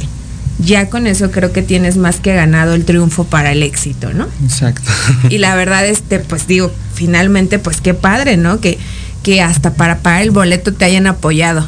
[0.59, 4.27] ya con eso creo que tienes más que ganado el triunfo para el éxito, ¿no?
[4.43, 4.91] Exacto.
[5.29, 8.59] Y la verdad, este, pues digo, finalmente, pues qué padre, ¿no?
[8.59, 8.77] Que,
[9.23, 11.67] que hasta para pagar el boleto te hayan apoyado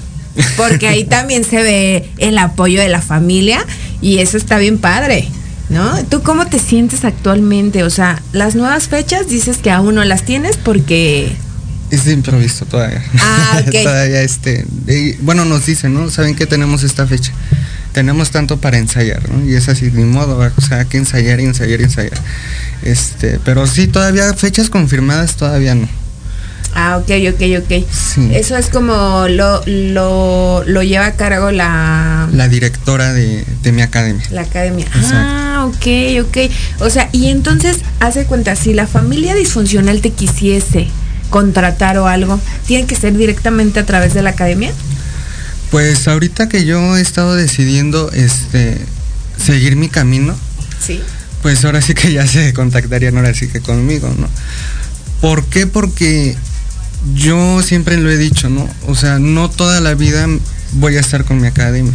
[0.58, 3.66] porque ahí también se ve el apoyo de la familia
[4.02, 5.28] y eso está bien padre.
[5.70, 6.04] ¿No?
[6.06, 7.84] ¿Tú cómo te sientes actualmente?
[7.84, 11.36] O sea, las nuevas fechas dices que aún no las tienes porque...
[11.90, 13.02] Es de improviso todavía.
[13.18, 14.66] Ah, todavía este...
[15.22, 16.12] bueno, nos dicen, ¿no?
[16.12, 17.32] ¿Saben que tenemos esta fecha?
[17.92, 19.50] Tenemos tanto para ensayar, ¿no?
[19.50, 22.22] Y es así, ni modo, o sea, hay que ensayar y ensayar y ensayar.
[22.84, 25.88] Este, pero sí, todavía fechas confirmadas todavía no.
[26.76, 28.32] Ah, ok, ok, ok.
[28.32, 32.30] Eso es como lo, lo, lleva a cargo la...
[32.32, 34.24] La directora de, mi academia.
[34.32, 34.88] La academia.
[34.94, 36.52] Ah, ok, ok.
[36.80, 40.88] O sea, y entonces, hace cuenta, si la familia disfuncional te quisiese
[41.30, 44.72] contratar o algo, ¿tiene que ser directamente a través de la academia?
[45.72, 48.78] Pues ahorita que yo he estado decidiendo este
[49.44, 50.36] seguir mi camino,
[50.80, 51.02] sí.
[51.42, 54.30] pues ahora sí que ya se contactarían ahora sí que conmigo, ¿no?
[55.22, 55.66] ¿Por qué?
[55.66, 56.36] Porque
[57.16, 58.68] yo siempre lo he dicho, ¿no?
[58.88, 60.28] O sea, no toda la vida
[60.74, 61.94] voy a estar con mi academia.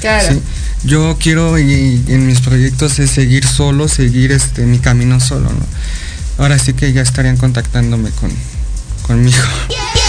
[0.00, 0.40] Claro.
[0.84, 5.66] Yo quiero y, en mis proyectos es seguir solo, seguir este mi camino solo, ¿no?
[6.38, 8.30] Ahora sí que ya estarían contactándome con
[9.02, 9.38] conmigo.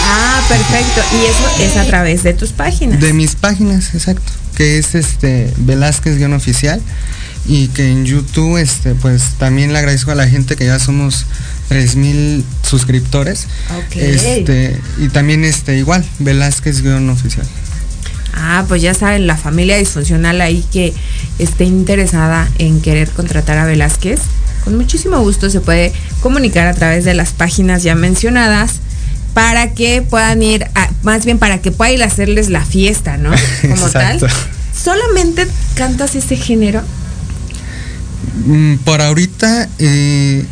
[0.04, 1.02] Ah, perfecto.
[1.12, 3.00] Y eso es a través de tus páginas.
[3.00, 4.32] De mis páginas, exacto.
[4.56, 6.80] Que es este Velázquez-oficial
[7.46, 11.26] y que en YouTube este pues también le agradezco a la gente que ya somos
[11.68, 13.46] 3000 suscriptores.
[13.94, 17.46] Este, y también este igual, Velázquez oficial.
[18.34, 20.94] Ah, pues ya saben, la familia disfuncional ahí que
[21.38, 24.20] esté interesada en querer contratar a Velázquez,
[24.64, 28.80] con muchísimo gusto se puede comunicar a través de las páginas ya mencionadas
[29.34, 30.66] para que puedan ir,
[31.02, 33.30] más bien para que pueda ir a hacerles la fiesta, ¿no?
[33.62, 34.20] Como tal.
[34.72, 36.82] ¿Solamente cantas ese género?
[38.44, 40.44] Mm, por ahorita eh,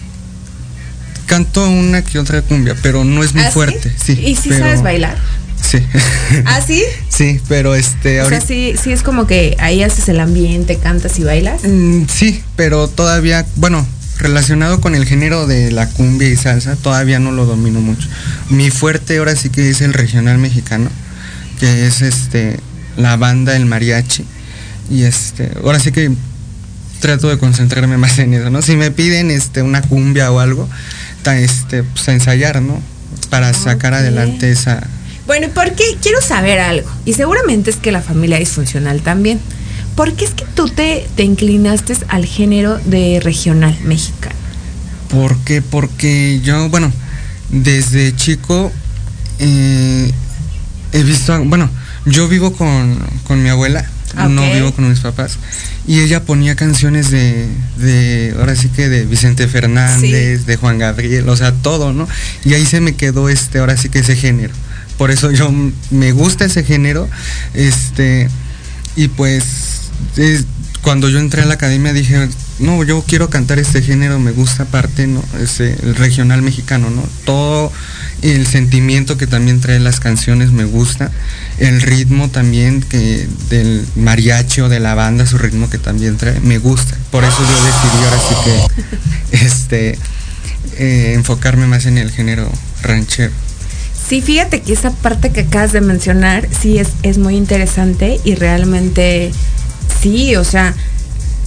[1.26, 3.92] canto una que otra cumbia, pero no es muy ¿Ah, fuerte.
[4.02, 4.12] Sí?
[4.12, 5.16] ¿Y si sabes bailar?
[5.60, 5.78] Sí.
[6.44, 6.82] ¿Ah, sí?
[7.08, 8.22] sí, pero este.
[8.22, 11.62] O sea, sí, sí es como que ahí haces el ambiente, cantas y bailas.
[11.64, 13.86] Mm, sí, pero todavía, bueno,
[14.18, 18.08] relacionado con el género de la cumbia y salsa, todavía no lo domino mucho.
[18.48, 20.90] Mi fuerte ahora sí que es el regional mexicano,
[21.58, 22.58] que es este
[22.96, 24.24] la banda, el mariachi.
[24.90, 26.12] Y este, ahora sí que
[27.00, 28.62] trato de concentrarme más en eso, ¿no?
[28.62, 30.68] Si me piden este una cumbia o algo,
[31.34, 32.80] este, pues, a ensayar, ¿no?
[33.30, 34.86] Para sacar adelante esa...
[35.26, 35.84] Bueno, ¿y por qué?
[36.00, 36.88] Quiero saber algo.
[37.04, 39.40] Y seguramente es que la familia es funcional también.
[39.96, 44.36] ¿Por qué es que tú te, te inclinaste al género de regional mexicano?
[45.08, 45.62] ¿Por qué?
[45.62, 46.92] Porque yo, bueno,
[47.48, 48.70] desde chico
[49.38, 50.12] eh,
[50.92, 51.70] he visto, bueno,
[52.04, 55.38] yo vivo con, con mi abuela no vivo con mis papás.
[55.86, 57.48] Y ella ponía canciones de,
[57.78, 62.08] de ahora sí que de Vicente Fernández, de Juan Gabriel, o sea, todo, ¿no?
[62.44, 64.54] Y ahí se me quedó este, ahora sí que ese género.
[64.98, 65.52] Por eso yo
[65.90, 67.08] me gusta ese género.
[67.54, 68.28] Este,
[68.96, 69.44] y pues
[70.82, 72.28] cuando yo entré a la academia dije,
[72.58, 75.22] no, yo quiero cantar este género, me gusta aparte, ¿no?
[75.40, 77.02] Ese, el regional mexicano, ¿no?
[77.24, 77.70] Todo
[78.22, 81.10] el sentimiento que también trae las canciones me gusta,
[81.58, 86.40] el ritmo también que del mariachi o de la banda, su ritmo que también trae,
[86.40, 86.96] me gusta.
[87.10, 88.34] Por eso yo decidí ahora sí
[89.30, 89.98] que este
[90.78, 92.50] eh, enfocarme más en el género
[92.82, 93.32] ranchero.
[94.08, 98.36] Sí, fíjate que esa parte que acabas de mencionar sí es, es muy interesante y
[98.36, 99.32] realmente
[100.00, 100.74] sí, o sea,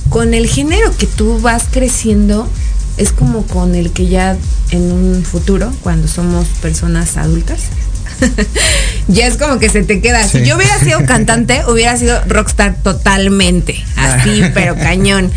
[0.09, 2.49] con el género que tú vas creciendo,
[2.97, 4.37] es como con el que ya
[4.71, 7.61] en un futuro, cuando somos personas adultas,
[9.07, 10.27] ya es como que se te queda.
[10.27, 13.83] Si yo hubiera sido cantante, hubiera sido rockstar totalmente.
[13.95, 15.31] Así, pero cañón.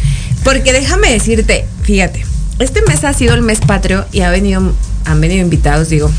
[0.45, 2.25] Porque déjame decirte, fíjate,
[2.59, 6.11] este mes ha sido el mes patrio y ha venido, han venido invitados, digo,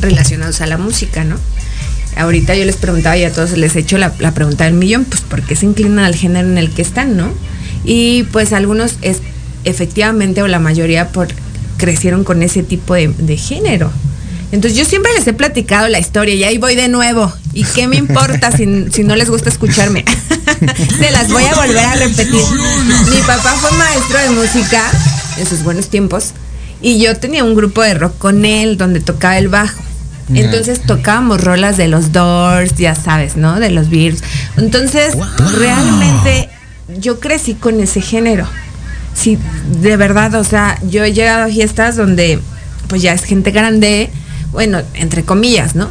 [0.00, 1.36] relacionados a la música, ¿no?
[2.16, 5.20] Ahorita yo les preguntaba y a todos les he hecho la, pregunta del millón, pues
[5.22, 7.32] porque se inclinan al género en el que están, ¿no?
[7.84, 9.18] Y pues algunos es
[9.64, 11.28] efectivamente o la mayoría por
[11.76, 13.90] crecieron con ese tipo de, de género.
[14.54, 17.32] Entonces yo siempre les he platicado la historia y ahí voy de nuevo.
[17.54, 20.04] ¿Y qué me importa si, no les gusta escucharme?
[20.98, 22.42] Se las voy a volver a repetir.
[23.10, 24.82] Mi papá fue maestro de música
[25.38, 26.34] en sus buenos tiempos
[26.80, 29.82] y yo tenía un grupo de rock con él donde tocaba el bajo.
[30.32, 33.58] Entonces tocábamos rolas de los Doors, ya sabes, ¿no?
[33.58, 34.22] De los Bears.
[34.56, 35.16] Entonces,
[35.58, 36.48] realmente
[36.88, 38.46] yo crecí con ese género.
[39.14, 39.38] Sí,
[39.80, 42.40] de verdad, o sea, yo he llegado a fiestas donde
[42.88, 44.10] pues ya es gente grande,
[44.52, 45.88] bueno, entre comillas, ¿no?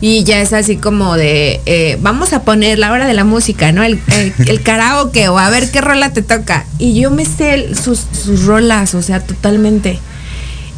[0.00, 3.70] Y ya es así como de, eh, vamos a poner la hora de la música,
[3.70, 3.82] ¿no?
[3.82, 4.00] El,
[4.46, 6.64] el, karaoke o a ver qué rola te toca.
[6.78, 9.98] Y yo me sé sus, sus rolas, o sea, totalmente.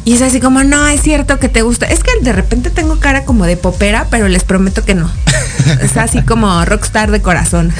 [0.05, 1.85] Y es así como, no, es cierto que te gusta.
[1.85, 5.09] Es que de repente tengo cara como de popera, pero les prometo que no.
[5.81, 7.71] Es así como rockstar de corazón.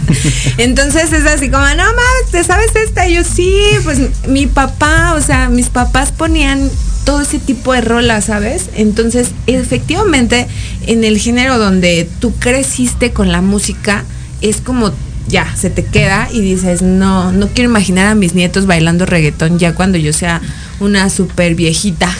[0.56, 3.06] Entonces es así como, no mames, ¿te sabes esta?
[3.08, 6.70] Y yo sí, pues mi papá, o sea, mis papás ponían
[7.04, 8.70] todo ese tipo de rolas, ¿sabes?
[8.74, 10.46] Entonces, efectivamente,
[10.86, 14.04] en el género donde tú creciste con la música,
[14.40, 14.92] es como
[15.28, 19.58] ya, se te queda y dices, no, no quiero imaginar a mis nietos bailando reggaetón
[19.58, 20.40] ya cuando yo sea
[20.80, 22.10] una súper viejita.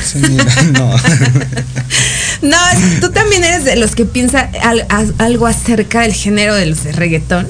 [0.73, 0.91] no.
[2.43, 2.57] no,
[3.01, 4.51] tú también eres de los que piensa
[5.19, 7.47] algo acerca del género del reggaetón.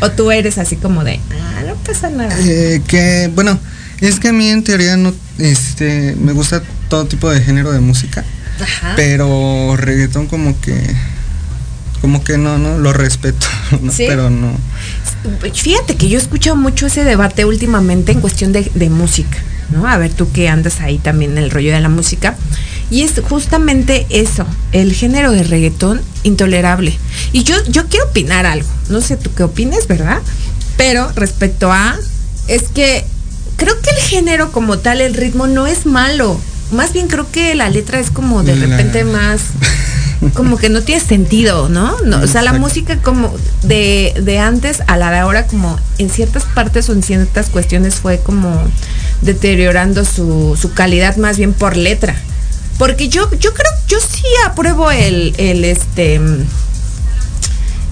[0.00, 2.34] ¿O tú eres así como de, ah, no pasa nada?
[2.40, 3.58] Eh, que, bueno,
[4.00, 7.78] es que a mí en teoría no, este, me gusta todo tipo de género de
[7.78, 8.24] música.
[8.60, 8.94] Ajá.
[8.96, 10.74] Pero reggaetón como que
[12.02, 13.46] como que no, no, lo respeto,
[13.96, 14.52] pero no.
[15.54, 19.38] Fíjate que yo he escuchado mucho ese debate últimamente en cuestión de, música,
[19.72, 19.86] ¿no?
[19.86, 22.36] A ver tú que andas ahí también en el rollo de la música.
[22.90, 26.96] Y es justamente eso, el género de reggaetón intolerable.
[27.32, 30.20] Y yo, yo quiero opinar algo, no sé tú qué opines, ¿verdad?
[30.76, 31.96] Pero respecto a,
[32.48, 33.04] es que
[33.56, 36.38] creo que el género como tal, el ritmo no es malo.
[36.70, 39.40] Más bien creo que la letra es como de repente más
[40.30, 41.96] como que no tiene sentido, ¿no?
[42.04, 46.10] no o sea, la música como de, de antes a la de ahora, como en
[46.10, 48.62] ciertas partes o en ciertas cuestiones fue como
[49.22, 52.14] deteriorando su, su calidad más bien por letra.
[52.78, 56.20] Porque yo, yo creo, yo sí apruebo el, el este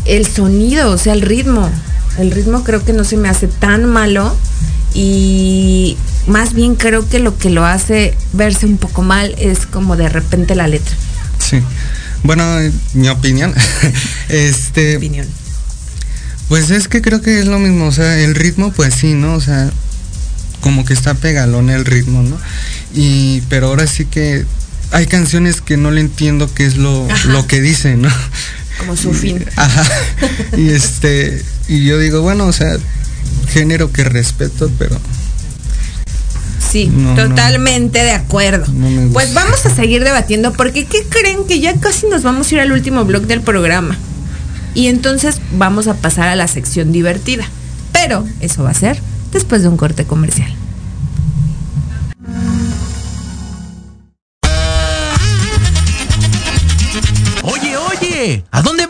[0.05, 1.71] el sonido, o sea, el ritmo.
[2.19, 4.35] El ritmo creo que no se me hace tan malo
[4.95, 9.97] y más bien creo que lo que lo hace verse un poco mal es como
[9.97, 10.95] de repente la letra.
[11.39, 11.63] Sí.
[12.23, 12.45] Bueno,
[12.95, 13.55] mi opinión.
[14.29, 14.97] este.
[14.97, 15.27] Opinión.
[16.49, 19.35] Pues es que creo que es lo mismo, o sea, el ritmo, pues sí, ¿no?
[19.35, 19.71] O sea,
[20.61, 22.37] como que está pegalón el ritmo, ¿no?
[22.93, 24.45] Y, pero ahora sí que
[24.91, 28.09] hay canciones que no le entiendo qué es lo, lo que dicen, ¿no?
[28.79, 29.45] Como su fin.
[29.57, 29.85] Ajá.
[30.57, 32.77] Y este, y yo digo, bueno, o sea,
[33.53, 35.01] género que respeto, pero
[36.71, 38.67] Sí, totalmente de acuerdo.
[39.13, 42.61] pues vamos a seguir debatiendo porque ¿qué creen que ya casi nos vamos a ir
[42.61, 43.97] al último blog del programa?
[44.75, 47.45] Y entonces vamos a pasar a la sección divertida.
[47.93, 49.01] Pero eso va a ser
[49.33, 50.55] después de un corte comercial.
[57.43, 58.90] Oye, oye, ¿a dónde.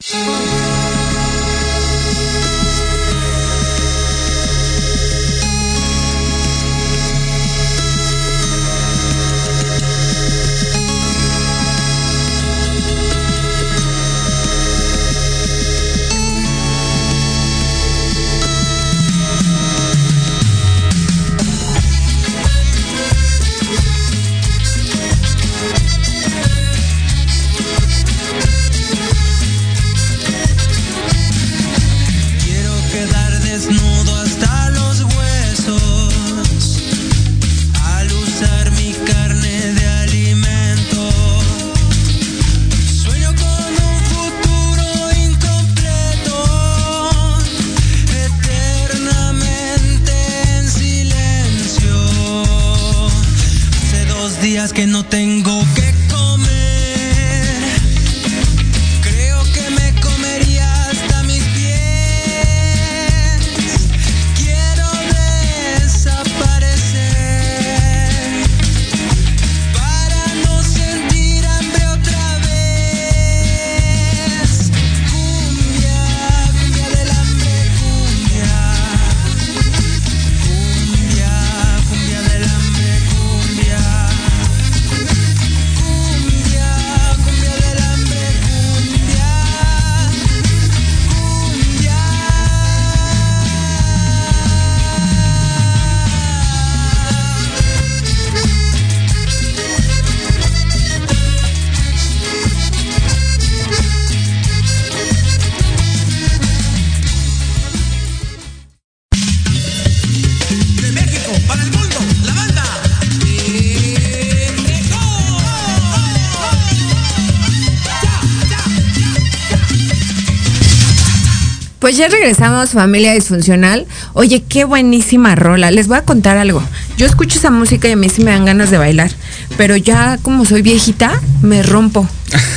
[122.01, 123.85] Ya regresamos, familia disfuncional.
[124.13, 125.69] Oye, qué buenísima rola.
[125.69, 126.63] Les voy a contar algo.
[126.97, 129.11] Yo escucho esa música y a mí sí me dan ganas de bailar.
[129.55, 132.07] Pero ya como soy viejita, me rompo.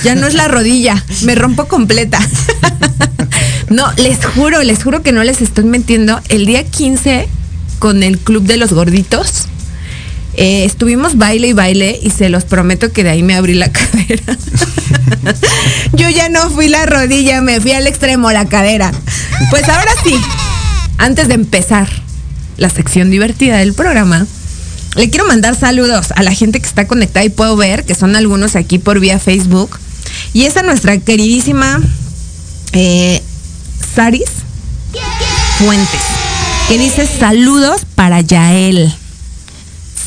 [0.02, 2.18] Ya no es la rodilla, me rompo completa.
[3.68, 6.22] no, les juro, les juro que no les estoy mintiendo.
[6.30, 7.28] El día 15,
[7.80, 9.48] con el Club de los Gorditos,
[10.36, 13.70] eh, estuvimos baile y baile y se los prometo que de ahí me abrí la
[13.72, 14.36] cadera.
[15.92, 18.92] Yo ya no fui la rodilla, me fui al extremo la cadera.
[19.50, 20.14] Pues ahora sí,
[20.98, 21.88] antes de empezar
[22.56, 24.26] la sección divertida del programa,
[24.96, 28.16] le quiero mandar saludos a la gente que está conectada y puedo ver que son
[28.16, 29.78] algunos aquí por vía Facebook.
[30.32, 31.80] Y es a nuestra queridísima
[32.72, 33.22] eh,
[33.94, 34.30] Saris
[35.58, 36.00] Fuentes,
[36.68, 38.92] que dice saludos para Yael.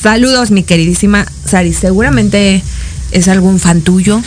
[0.01, 1.73] Saludos, mi queridísima Sari.
[1.73, 2.63] Seguramente
[3.11, 4.21] es algún fan tuyo.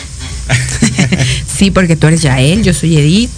[1.57, 3.29] sí, porque tú eres Yael, yo soy Edith.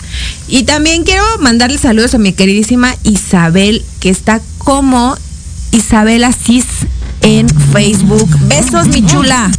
[0.48, 5.18] Y también quiero mandarle saludos a mi queridísima Isabel, que está como
[5.72, 6.66] Isabel Asís
[7.22, 8.30] en Facebook.
[8.48, 9.52] Besos, mi chula.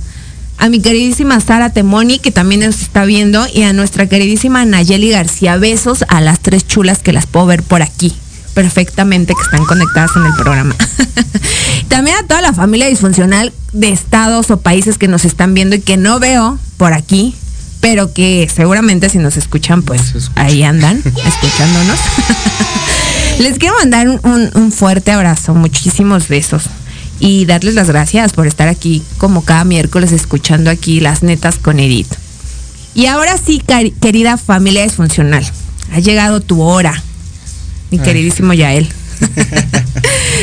[0.56, 5.10] A mi queridísima Sara Temoni, que también nos está viendo, y a nuestra queridísima Nayeli
[5.10, 5.56] García.
[5.56, 8.14] Besos a las tres chulas que las puedo ver por aquí
[8.54, 10.74] perfectamente que están conectadas en el programa.
[11.88, 15.80] También a toda la familia disfuncional de estados o países que nos están viendo y
[15.80, 17.34] que no veo por aquí,
[17.80, 21.98] pero que seguramente si nos escuchan, pues ahí andan escuchándonos.
[23.38, 26.64] Les quiero mandar un, un, fuerte abrazo, muchísimos besos
[27.18, 31.80] y darles las gracias por estar aquí como cada miércoles escuchando aquí las netas con
[31.80, 32.14] Edith.
[32.94, 33.60] Y ahora sí,
[34.00, 35.44] querida familia disfuncional,
[35.92, 37.02] ha llegado tu hora
[37.90, 38.88] mi queridísimo Yael.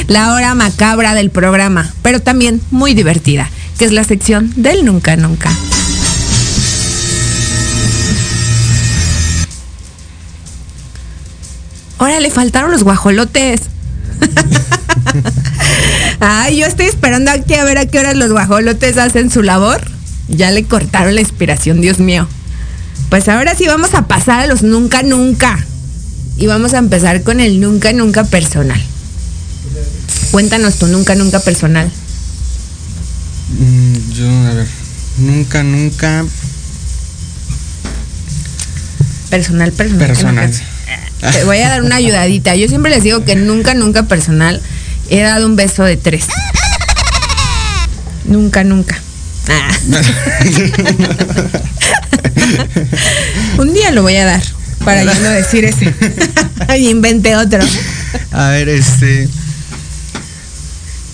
[0.08, 5.16] la hora macabra del programa, pero también muy divertida, que es la sección del nunca
[5.16, 5.52] nunca.
[11.98, 13.62] Ahora le faltaron los guajolotes.
[16.20, 19.82] Ay, yo estoy esperando aquí a ver a qué horas los guajolotes hacen su labor.
[20.28, 22.28] Ya le cortaron la inspiración, Dios mío.
[23.10, 25.64] Pues ahora sí vamos a pasar a los nunca nunca
[26.38, 28.82] y vamos a empezar con el nunca, nunca personal.
[30.32, 31.92] Cuéntanos tu nunca, nunca personal.
[33.60, 34.68] Mm, yo, a ver,
[35.18, 36.26] nunca, nunca.
[39.30, 40.08] Personal, personal.
[40.08, 40.52] Personal.
[41.34, 42.56] Te voy a dar una ayudadita.
[42.56, 44.62] Yo siempre les digo que nunca, nunca personal
[45.10, 46.28] he dado un beso de tres.
[48.26, 48.98] Nunca, nunca.
[49.50, 49.78] Ah.
[53.58, 54.42] un día lo voy a dar
[54.86, 55.94] para ya no decir ese.
[56.78, 57.60] y inventé otro.
[58.32, 59.28] A ver, este.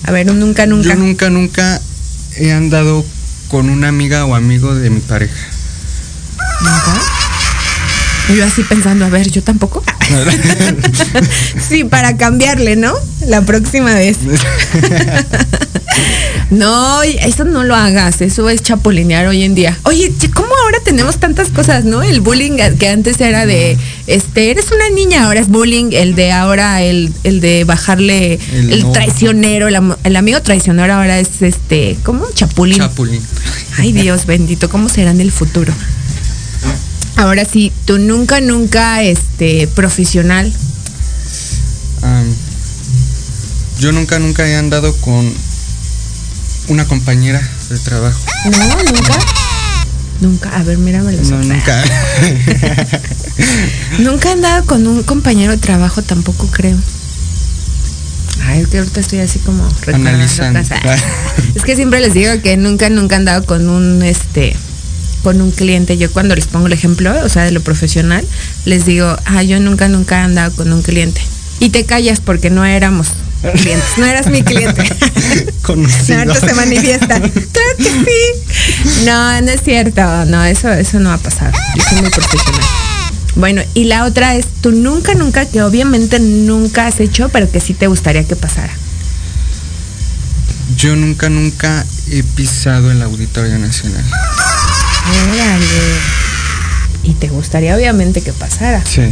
[0.08, 0.88] A ver, un nunca, nunca.
[0.88, 1.82] Yo nunca, nunca
[2.34, 3.04] he andado
[3.48, 5.48] con una amiga o amigo de mi pareja.
[6.62, 7.17] ¿Nunca?
[8.36, 9.82] Yo así pensando, a ver, yo tampoco.
[11.68, 12.92] sí, para cambiarle, ¿no?
[13.26, 14.18] La próxima vez.
[16.50, 19.78] no, eso no lo hagas, eso es chapulinear hoy en día.
[19.84, 22.02] Oye, ¿cómo ahora tenemos tantas cosas, no?
[22.02, 26.32] El bullying que antes era de, este, eres una niña, ahora es bullying, el de
[26.32, 32.26] ahora, el, de bajarle, el, traicionero, el, amigo traicionero ahora es este, ¿cómo?
[32.34, 32.78] Chapulín.
[32.78, 33.22] Chapulín.
[33.78, 35.72] Ay, Dios bendito, ¿cómo será en el futuro?
[37.18, 40.52] Ahora sí, tú nunca, nunca, este, profesional.
[43.80, 45.28] yo nunca, nunca he andado con
[46.68, 48.20] una compañera de trabajo.
[48.44, 49.18] No, nunca.
[50.20, 51.82] Nunca, a ver, mírame los No, nunca.
[53.98, 56.78] nunca he andado con un compañero de trabajo, tampoco creo.
[58.44, 60.60] Ay, es que ahorita estoy así como analizando.
[61.56, 64.54] Es que siempre les digo que nunca, nunca he andado con un este
[65.22, 68.24] con un cliente, yo cuando les pongo el ejemplo, o sea, de lo profesional,
[68.64, 71.20] les digo, ah, yo nunca, nunca he andado con un cliente.
[71.60, 73.08] Y te callas porque no éramos
[73.40, 74.84] clientes, no eras mi cliente.
[75.62, 76.24] Conocido.
[76.24, 77.20] No, se manifiesta.
[77.20, 79.04] claro que sí.
[79.04, 81.52] No, no es cierto, no, eso, eso no va a pasar.
[81.76, 82.62] Yo soy muy profesional.
[83.36, 87.60] Bueno, y la otra es, tú nunca, nunca, que obviamente nunca has hecho, pero que
[87.60, 88.72] sí te gustaría que pasara.
[90.76, 94.04] Yo nunca, nunca he pisado el Auditorio Nacional.
[97.04, 98.84] Y te gustaría obviamente que pasara.
[98.84, 99.02] Sí.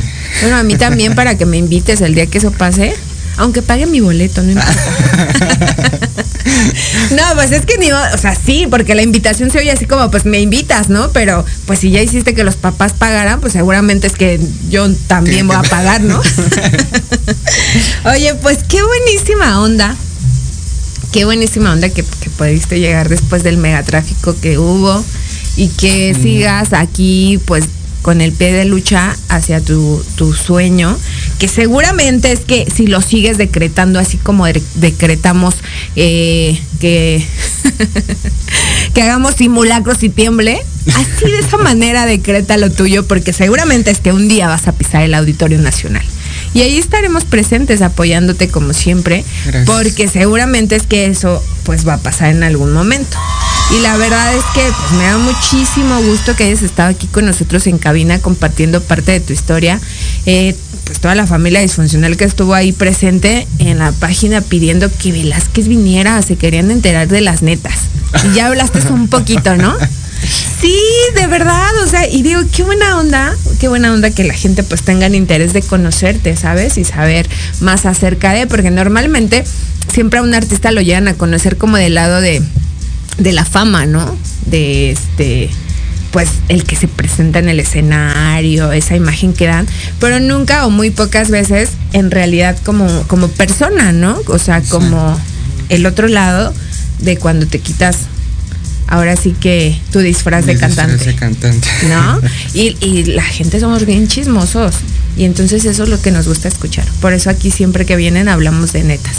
[0.42, 2.94] Bueno, a mí también para que me invites el día que eso pase.
[3.38, 4.72] Aunque pague mi boleto, no importa.
[7.10, 10.10] no, pues es que ni, o sea, sí, porque la invitación se oye así como,
[10.10, 11.10] pues me invitas, ¿no?
[11.10, 14.40] Pero pues si ya hiciste que los papás pagaran, pues seguramente es que
[14.70, 16.20] yo también voy a pagar, ¿no?
[18.04, 19.94] oye, pues qué buenísima onda.
[21.12, 25.04] Qué buenísima onda que, que pudiste llegar después del megatráfico que hubo
[25.56, 27.64] y que sigas aquí pues
[28.02, 30.96] con el pie de lucha hacia tu, tu sueño
[31.38, 35.54] que seguramente es que si lo sigues decretando así como decretamos
[35.96, 37.24] eh, que,
[38.94, 40.58] que hagamos simulacros y tiemble,
[40.94, 44.72] así de esa manera decreta lo tuyo, porque seguramente es que un día vas a
[44.72, 46.04] pisar el Auditorio Nacional.
[46.54, 49.24] Y ahí estaremos presentes apoyándote como siempre,
[49.66, 53.16] porque seguramente es que eso pues va a pasar en algún momento.
[53.74, 57.26] Y la verdad es que pues, me da muchísimo gusto que hayas estado aquí con
[57.26, 59.80] nosotros en cabina compartiendo parte de tu historia.
[60.24, 65.10] Eh, pues toda la familia disfuncional que estuvo ahí presente en la página pidiendo que
[65.10, 67.74] Velázquez viniera, se querían enterar de las netas.
[68.24, 69.76] Y ya hablaste un poquito, ¿no?
[70.60, 70.78] Sí,
[71.14, 74.62] de verdad, o sea, y digo, qué buena onda, qué buena onda que la gente
[74.62, 76.78] pues tenga el interés de conocerte, ¿sabes?
[76.78, 77.28] Y saber
[77.60, 79.44] más acerca de, porque normalmente
[79.92, 82.42] siempre a un artista lo llegan a conocer como del lado de,
[83.18, 84.16] de la fama, ¿no?
[84.46, 85.50] De este,
[86.10, 89.66] pues el que se presenta en el escenario, esa imagen que dan,
[90.00, 94.18] pero nunca o muy pocas veces en realidad como, como persona, ¿no?
[94.28, 95.20] O sea, como
[95.68, 96.54] el otro lado
[97.00, 97.98] de cuando te quitas
[98.86, 101.14] ahora sí que tu disfraz de cantante.
[101.14, 101.68] cantante.
[101.88, 102.20] ¿No?
[102.54, 104.76] Y, y, la gente somos bien chismosos.
[105.16, 106.86] Y entonces eso es lo que nos gusta escuchar.
[107.00, 109.16] Por eso aquí siempre que vienen hablamos de netas.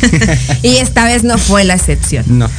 [0.62, 2.24] y esta vez no fue la excepción.
[2.28, 2.50] No.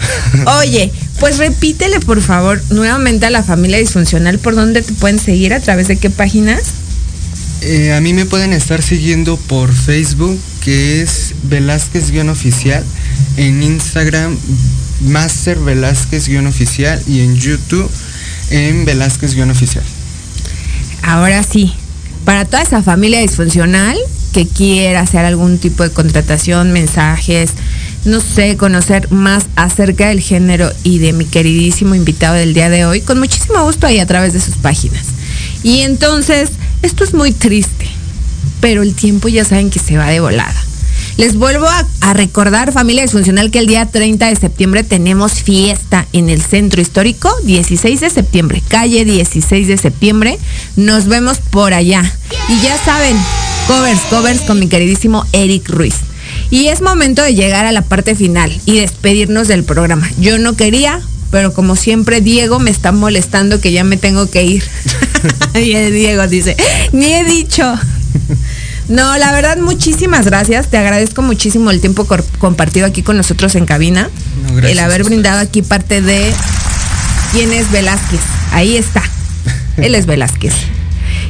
[0.60, 5.54] Oye, pues repítele por favor nuevamente a la familia disfuncional por dónde te pueden seguir,
[5.54, 6.64] a través de qué páginas.
[7.62, 12.84] Eh, a mí me pueden estar siguiendo por Facebook, que es Velázquez-oficial,
[13.38, 14.38] en Instagram
[15.02, 17.89] Master Velázquez-oficial y en YouTube
[18.50, 19.84] en Velázquez-oficial.
[21.04, 21.74] Ahora sí,
[22.26, 23.98] para toda esa familia disfuncional
[24.34, 27.52] que quiera hacer algún tipo de contratación, mensajes,
[28.06, 32.86] no sé, conocer más acerca del género y de mi queridísimo invitado del día de
[32.86, 35.06] hoy, con muchísimo gusto ahí a través de sus páginas.
[35.64, 36.50] Y entonces,
[36.82, 37.88] esto es muy triste,
[38.62, 40.56] pero el tiempo ya saben que se va de volada.
[41.18, 46.30] Les vuelvo a, recordar, familia disfuncional, que el día 30 de septiembre tenemos fiesta en
[46.30, 50.38] el centro histórico, 16 de septiembre, calle 16 de septiembre.
[50.76, 52.03] Nos vemos por allá.
[52.49, 53.18] Y ya saben,
[53.65, 55.95] covers, covers con mi queridísimo Eric Ruiz.
[56.51, 60.07] Y es momento de llegar a la parte final y despedirnos del programa.
[60.20, 61.01] Yo no quería,
[61.32, 64.63] pero como siempre Diego me está molestando que ya me tengo que ir.
[65.55, 66.55] y Diego dice,
[66.91, 67.74] ni he dicho.
[68.90, 70.68] No, la verdad, muchísimas gracias.
[70.68, 72.08] Te agradezco muchísimo el tiempo
[72.38, 74.10] compartido aquí con nosotros en cabina.
[74.64, 76.34] el haber brindado aquí parte de
[77.34, 78.22] quién es Velázquez.
[78.52, 79.04] Ahí está.
[79.78, 80.54] Él es Velázquez.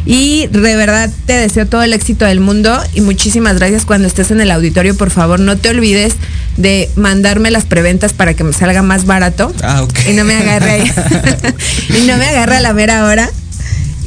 [0.05, 4.31] Y de verdad te deseo todo el éxito del mundo y muchísimas gracias cuando estés
[4.31, 4.95] en el auditorio.
[4.95, 6.13] Por favor, no te olvides
[6.55, 9.51] de mandarme las preventas para que me salga más barato.
[9.63, 9.99] Ah, ok.
[10.09, 10.83] Y no me agarre,
[11.89, 13.29] y no me agarre a la mera hora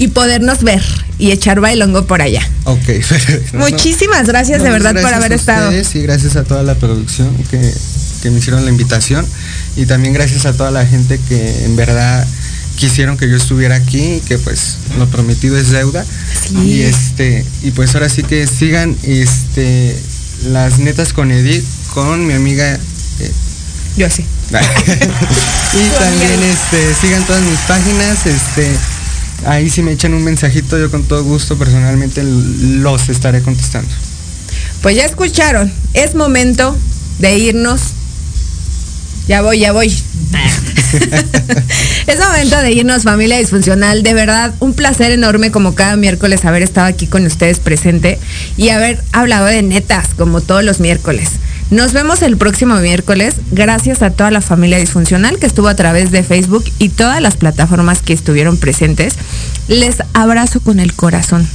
[0.00, 0.82] y podernos ver
[1.18, 2.40] y echar bailongo por allá.
[2.64, 2.88] Ok,
[3.52, 5.70] Muchísimas gracias de verdad por haber estado.
[5.70, 7.60] Y gracias a toda la producción que,
[8.22, 9.26] que me hicieron la invitación
[9.76, 12.26] y también gracias a toda la gente que en verdad
[12.76, 16.02] quisieron que yo estuviera aquí y que pues lo prometido es deuda.
[16.64, 19.94] Y este, y pues ahora sí que sigan este
[20.46, 23.32] las netas con Edith, con mi amiga eh,
[23.98, 24.24] yo sí.
[24.50, 28.72] y también este sigan todas mis páginas, este
[29.46, 33.90] ahí si me echan un mensajito, yo con todo gusto personalmente los estaré contestando.
[34.82, 36.76] Pues ya escucharon, es momento
[37.18, 37.80] de irnos.
[39.28, 39.88] Ya voy, ya voy.
[42.06, 44.02] es momento de irnos, familia disfuncional.
[44.02, 48.18] De verdad, un placer enorme como cada miércoles haber estado aquí con ustedes presente
[48.56, 51.28] y haber hablado de netas como todos los miércoles.
[51.70, 53.36] Nos vemos el próximo miércoles.
[53.52, 57.36] Gracias a toda la familia disfuncional que estuvo a través de Facebook y todas las
[57.36, 59.14] plataformas que estuvieron presentes.
[59.68, 61.48] Les abrazo con el corazón,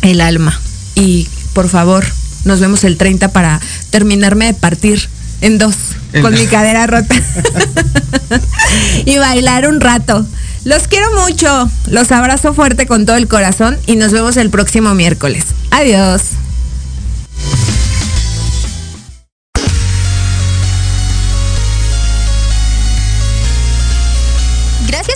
[0.00, 0.58] el alma.
[0.94, 2.04] Y por favor,
[2.44, 5.08] nos vemos el 30 para terminarme de partir
[5.42, 5.74] en dos
[6.20, 7.14] con mi cadera rota
[9.04, 10.26] y bailar un rato.
[10.64, 14.94] Los quiero mucho, los abrazo fuerte con todo el corazón y nos vemos el próximo
[14.94, 15.44] miércoles.
[15.70, 16.22] Adiós.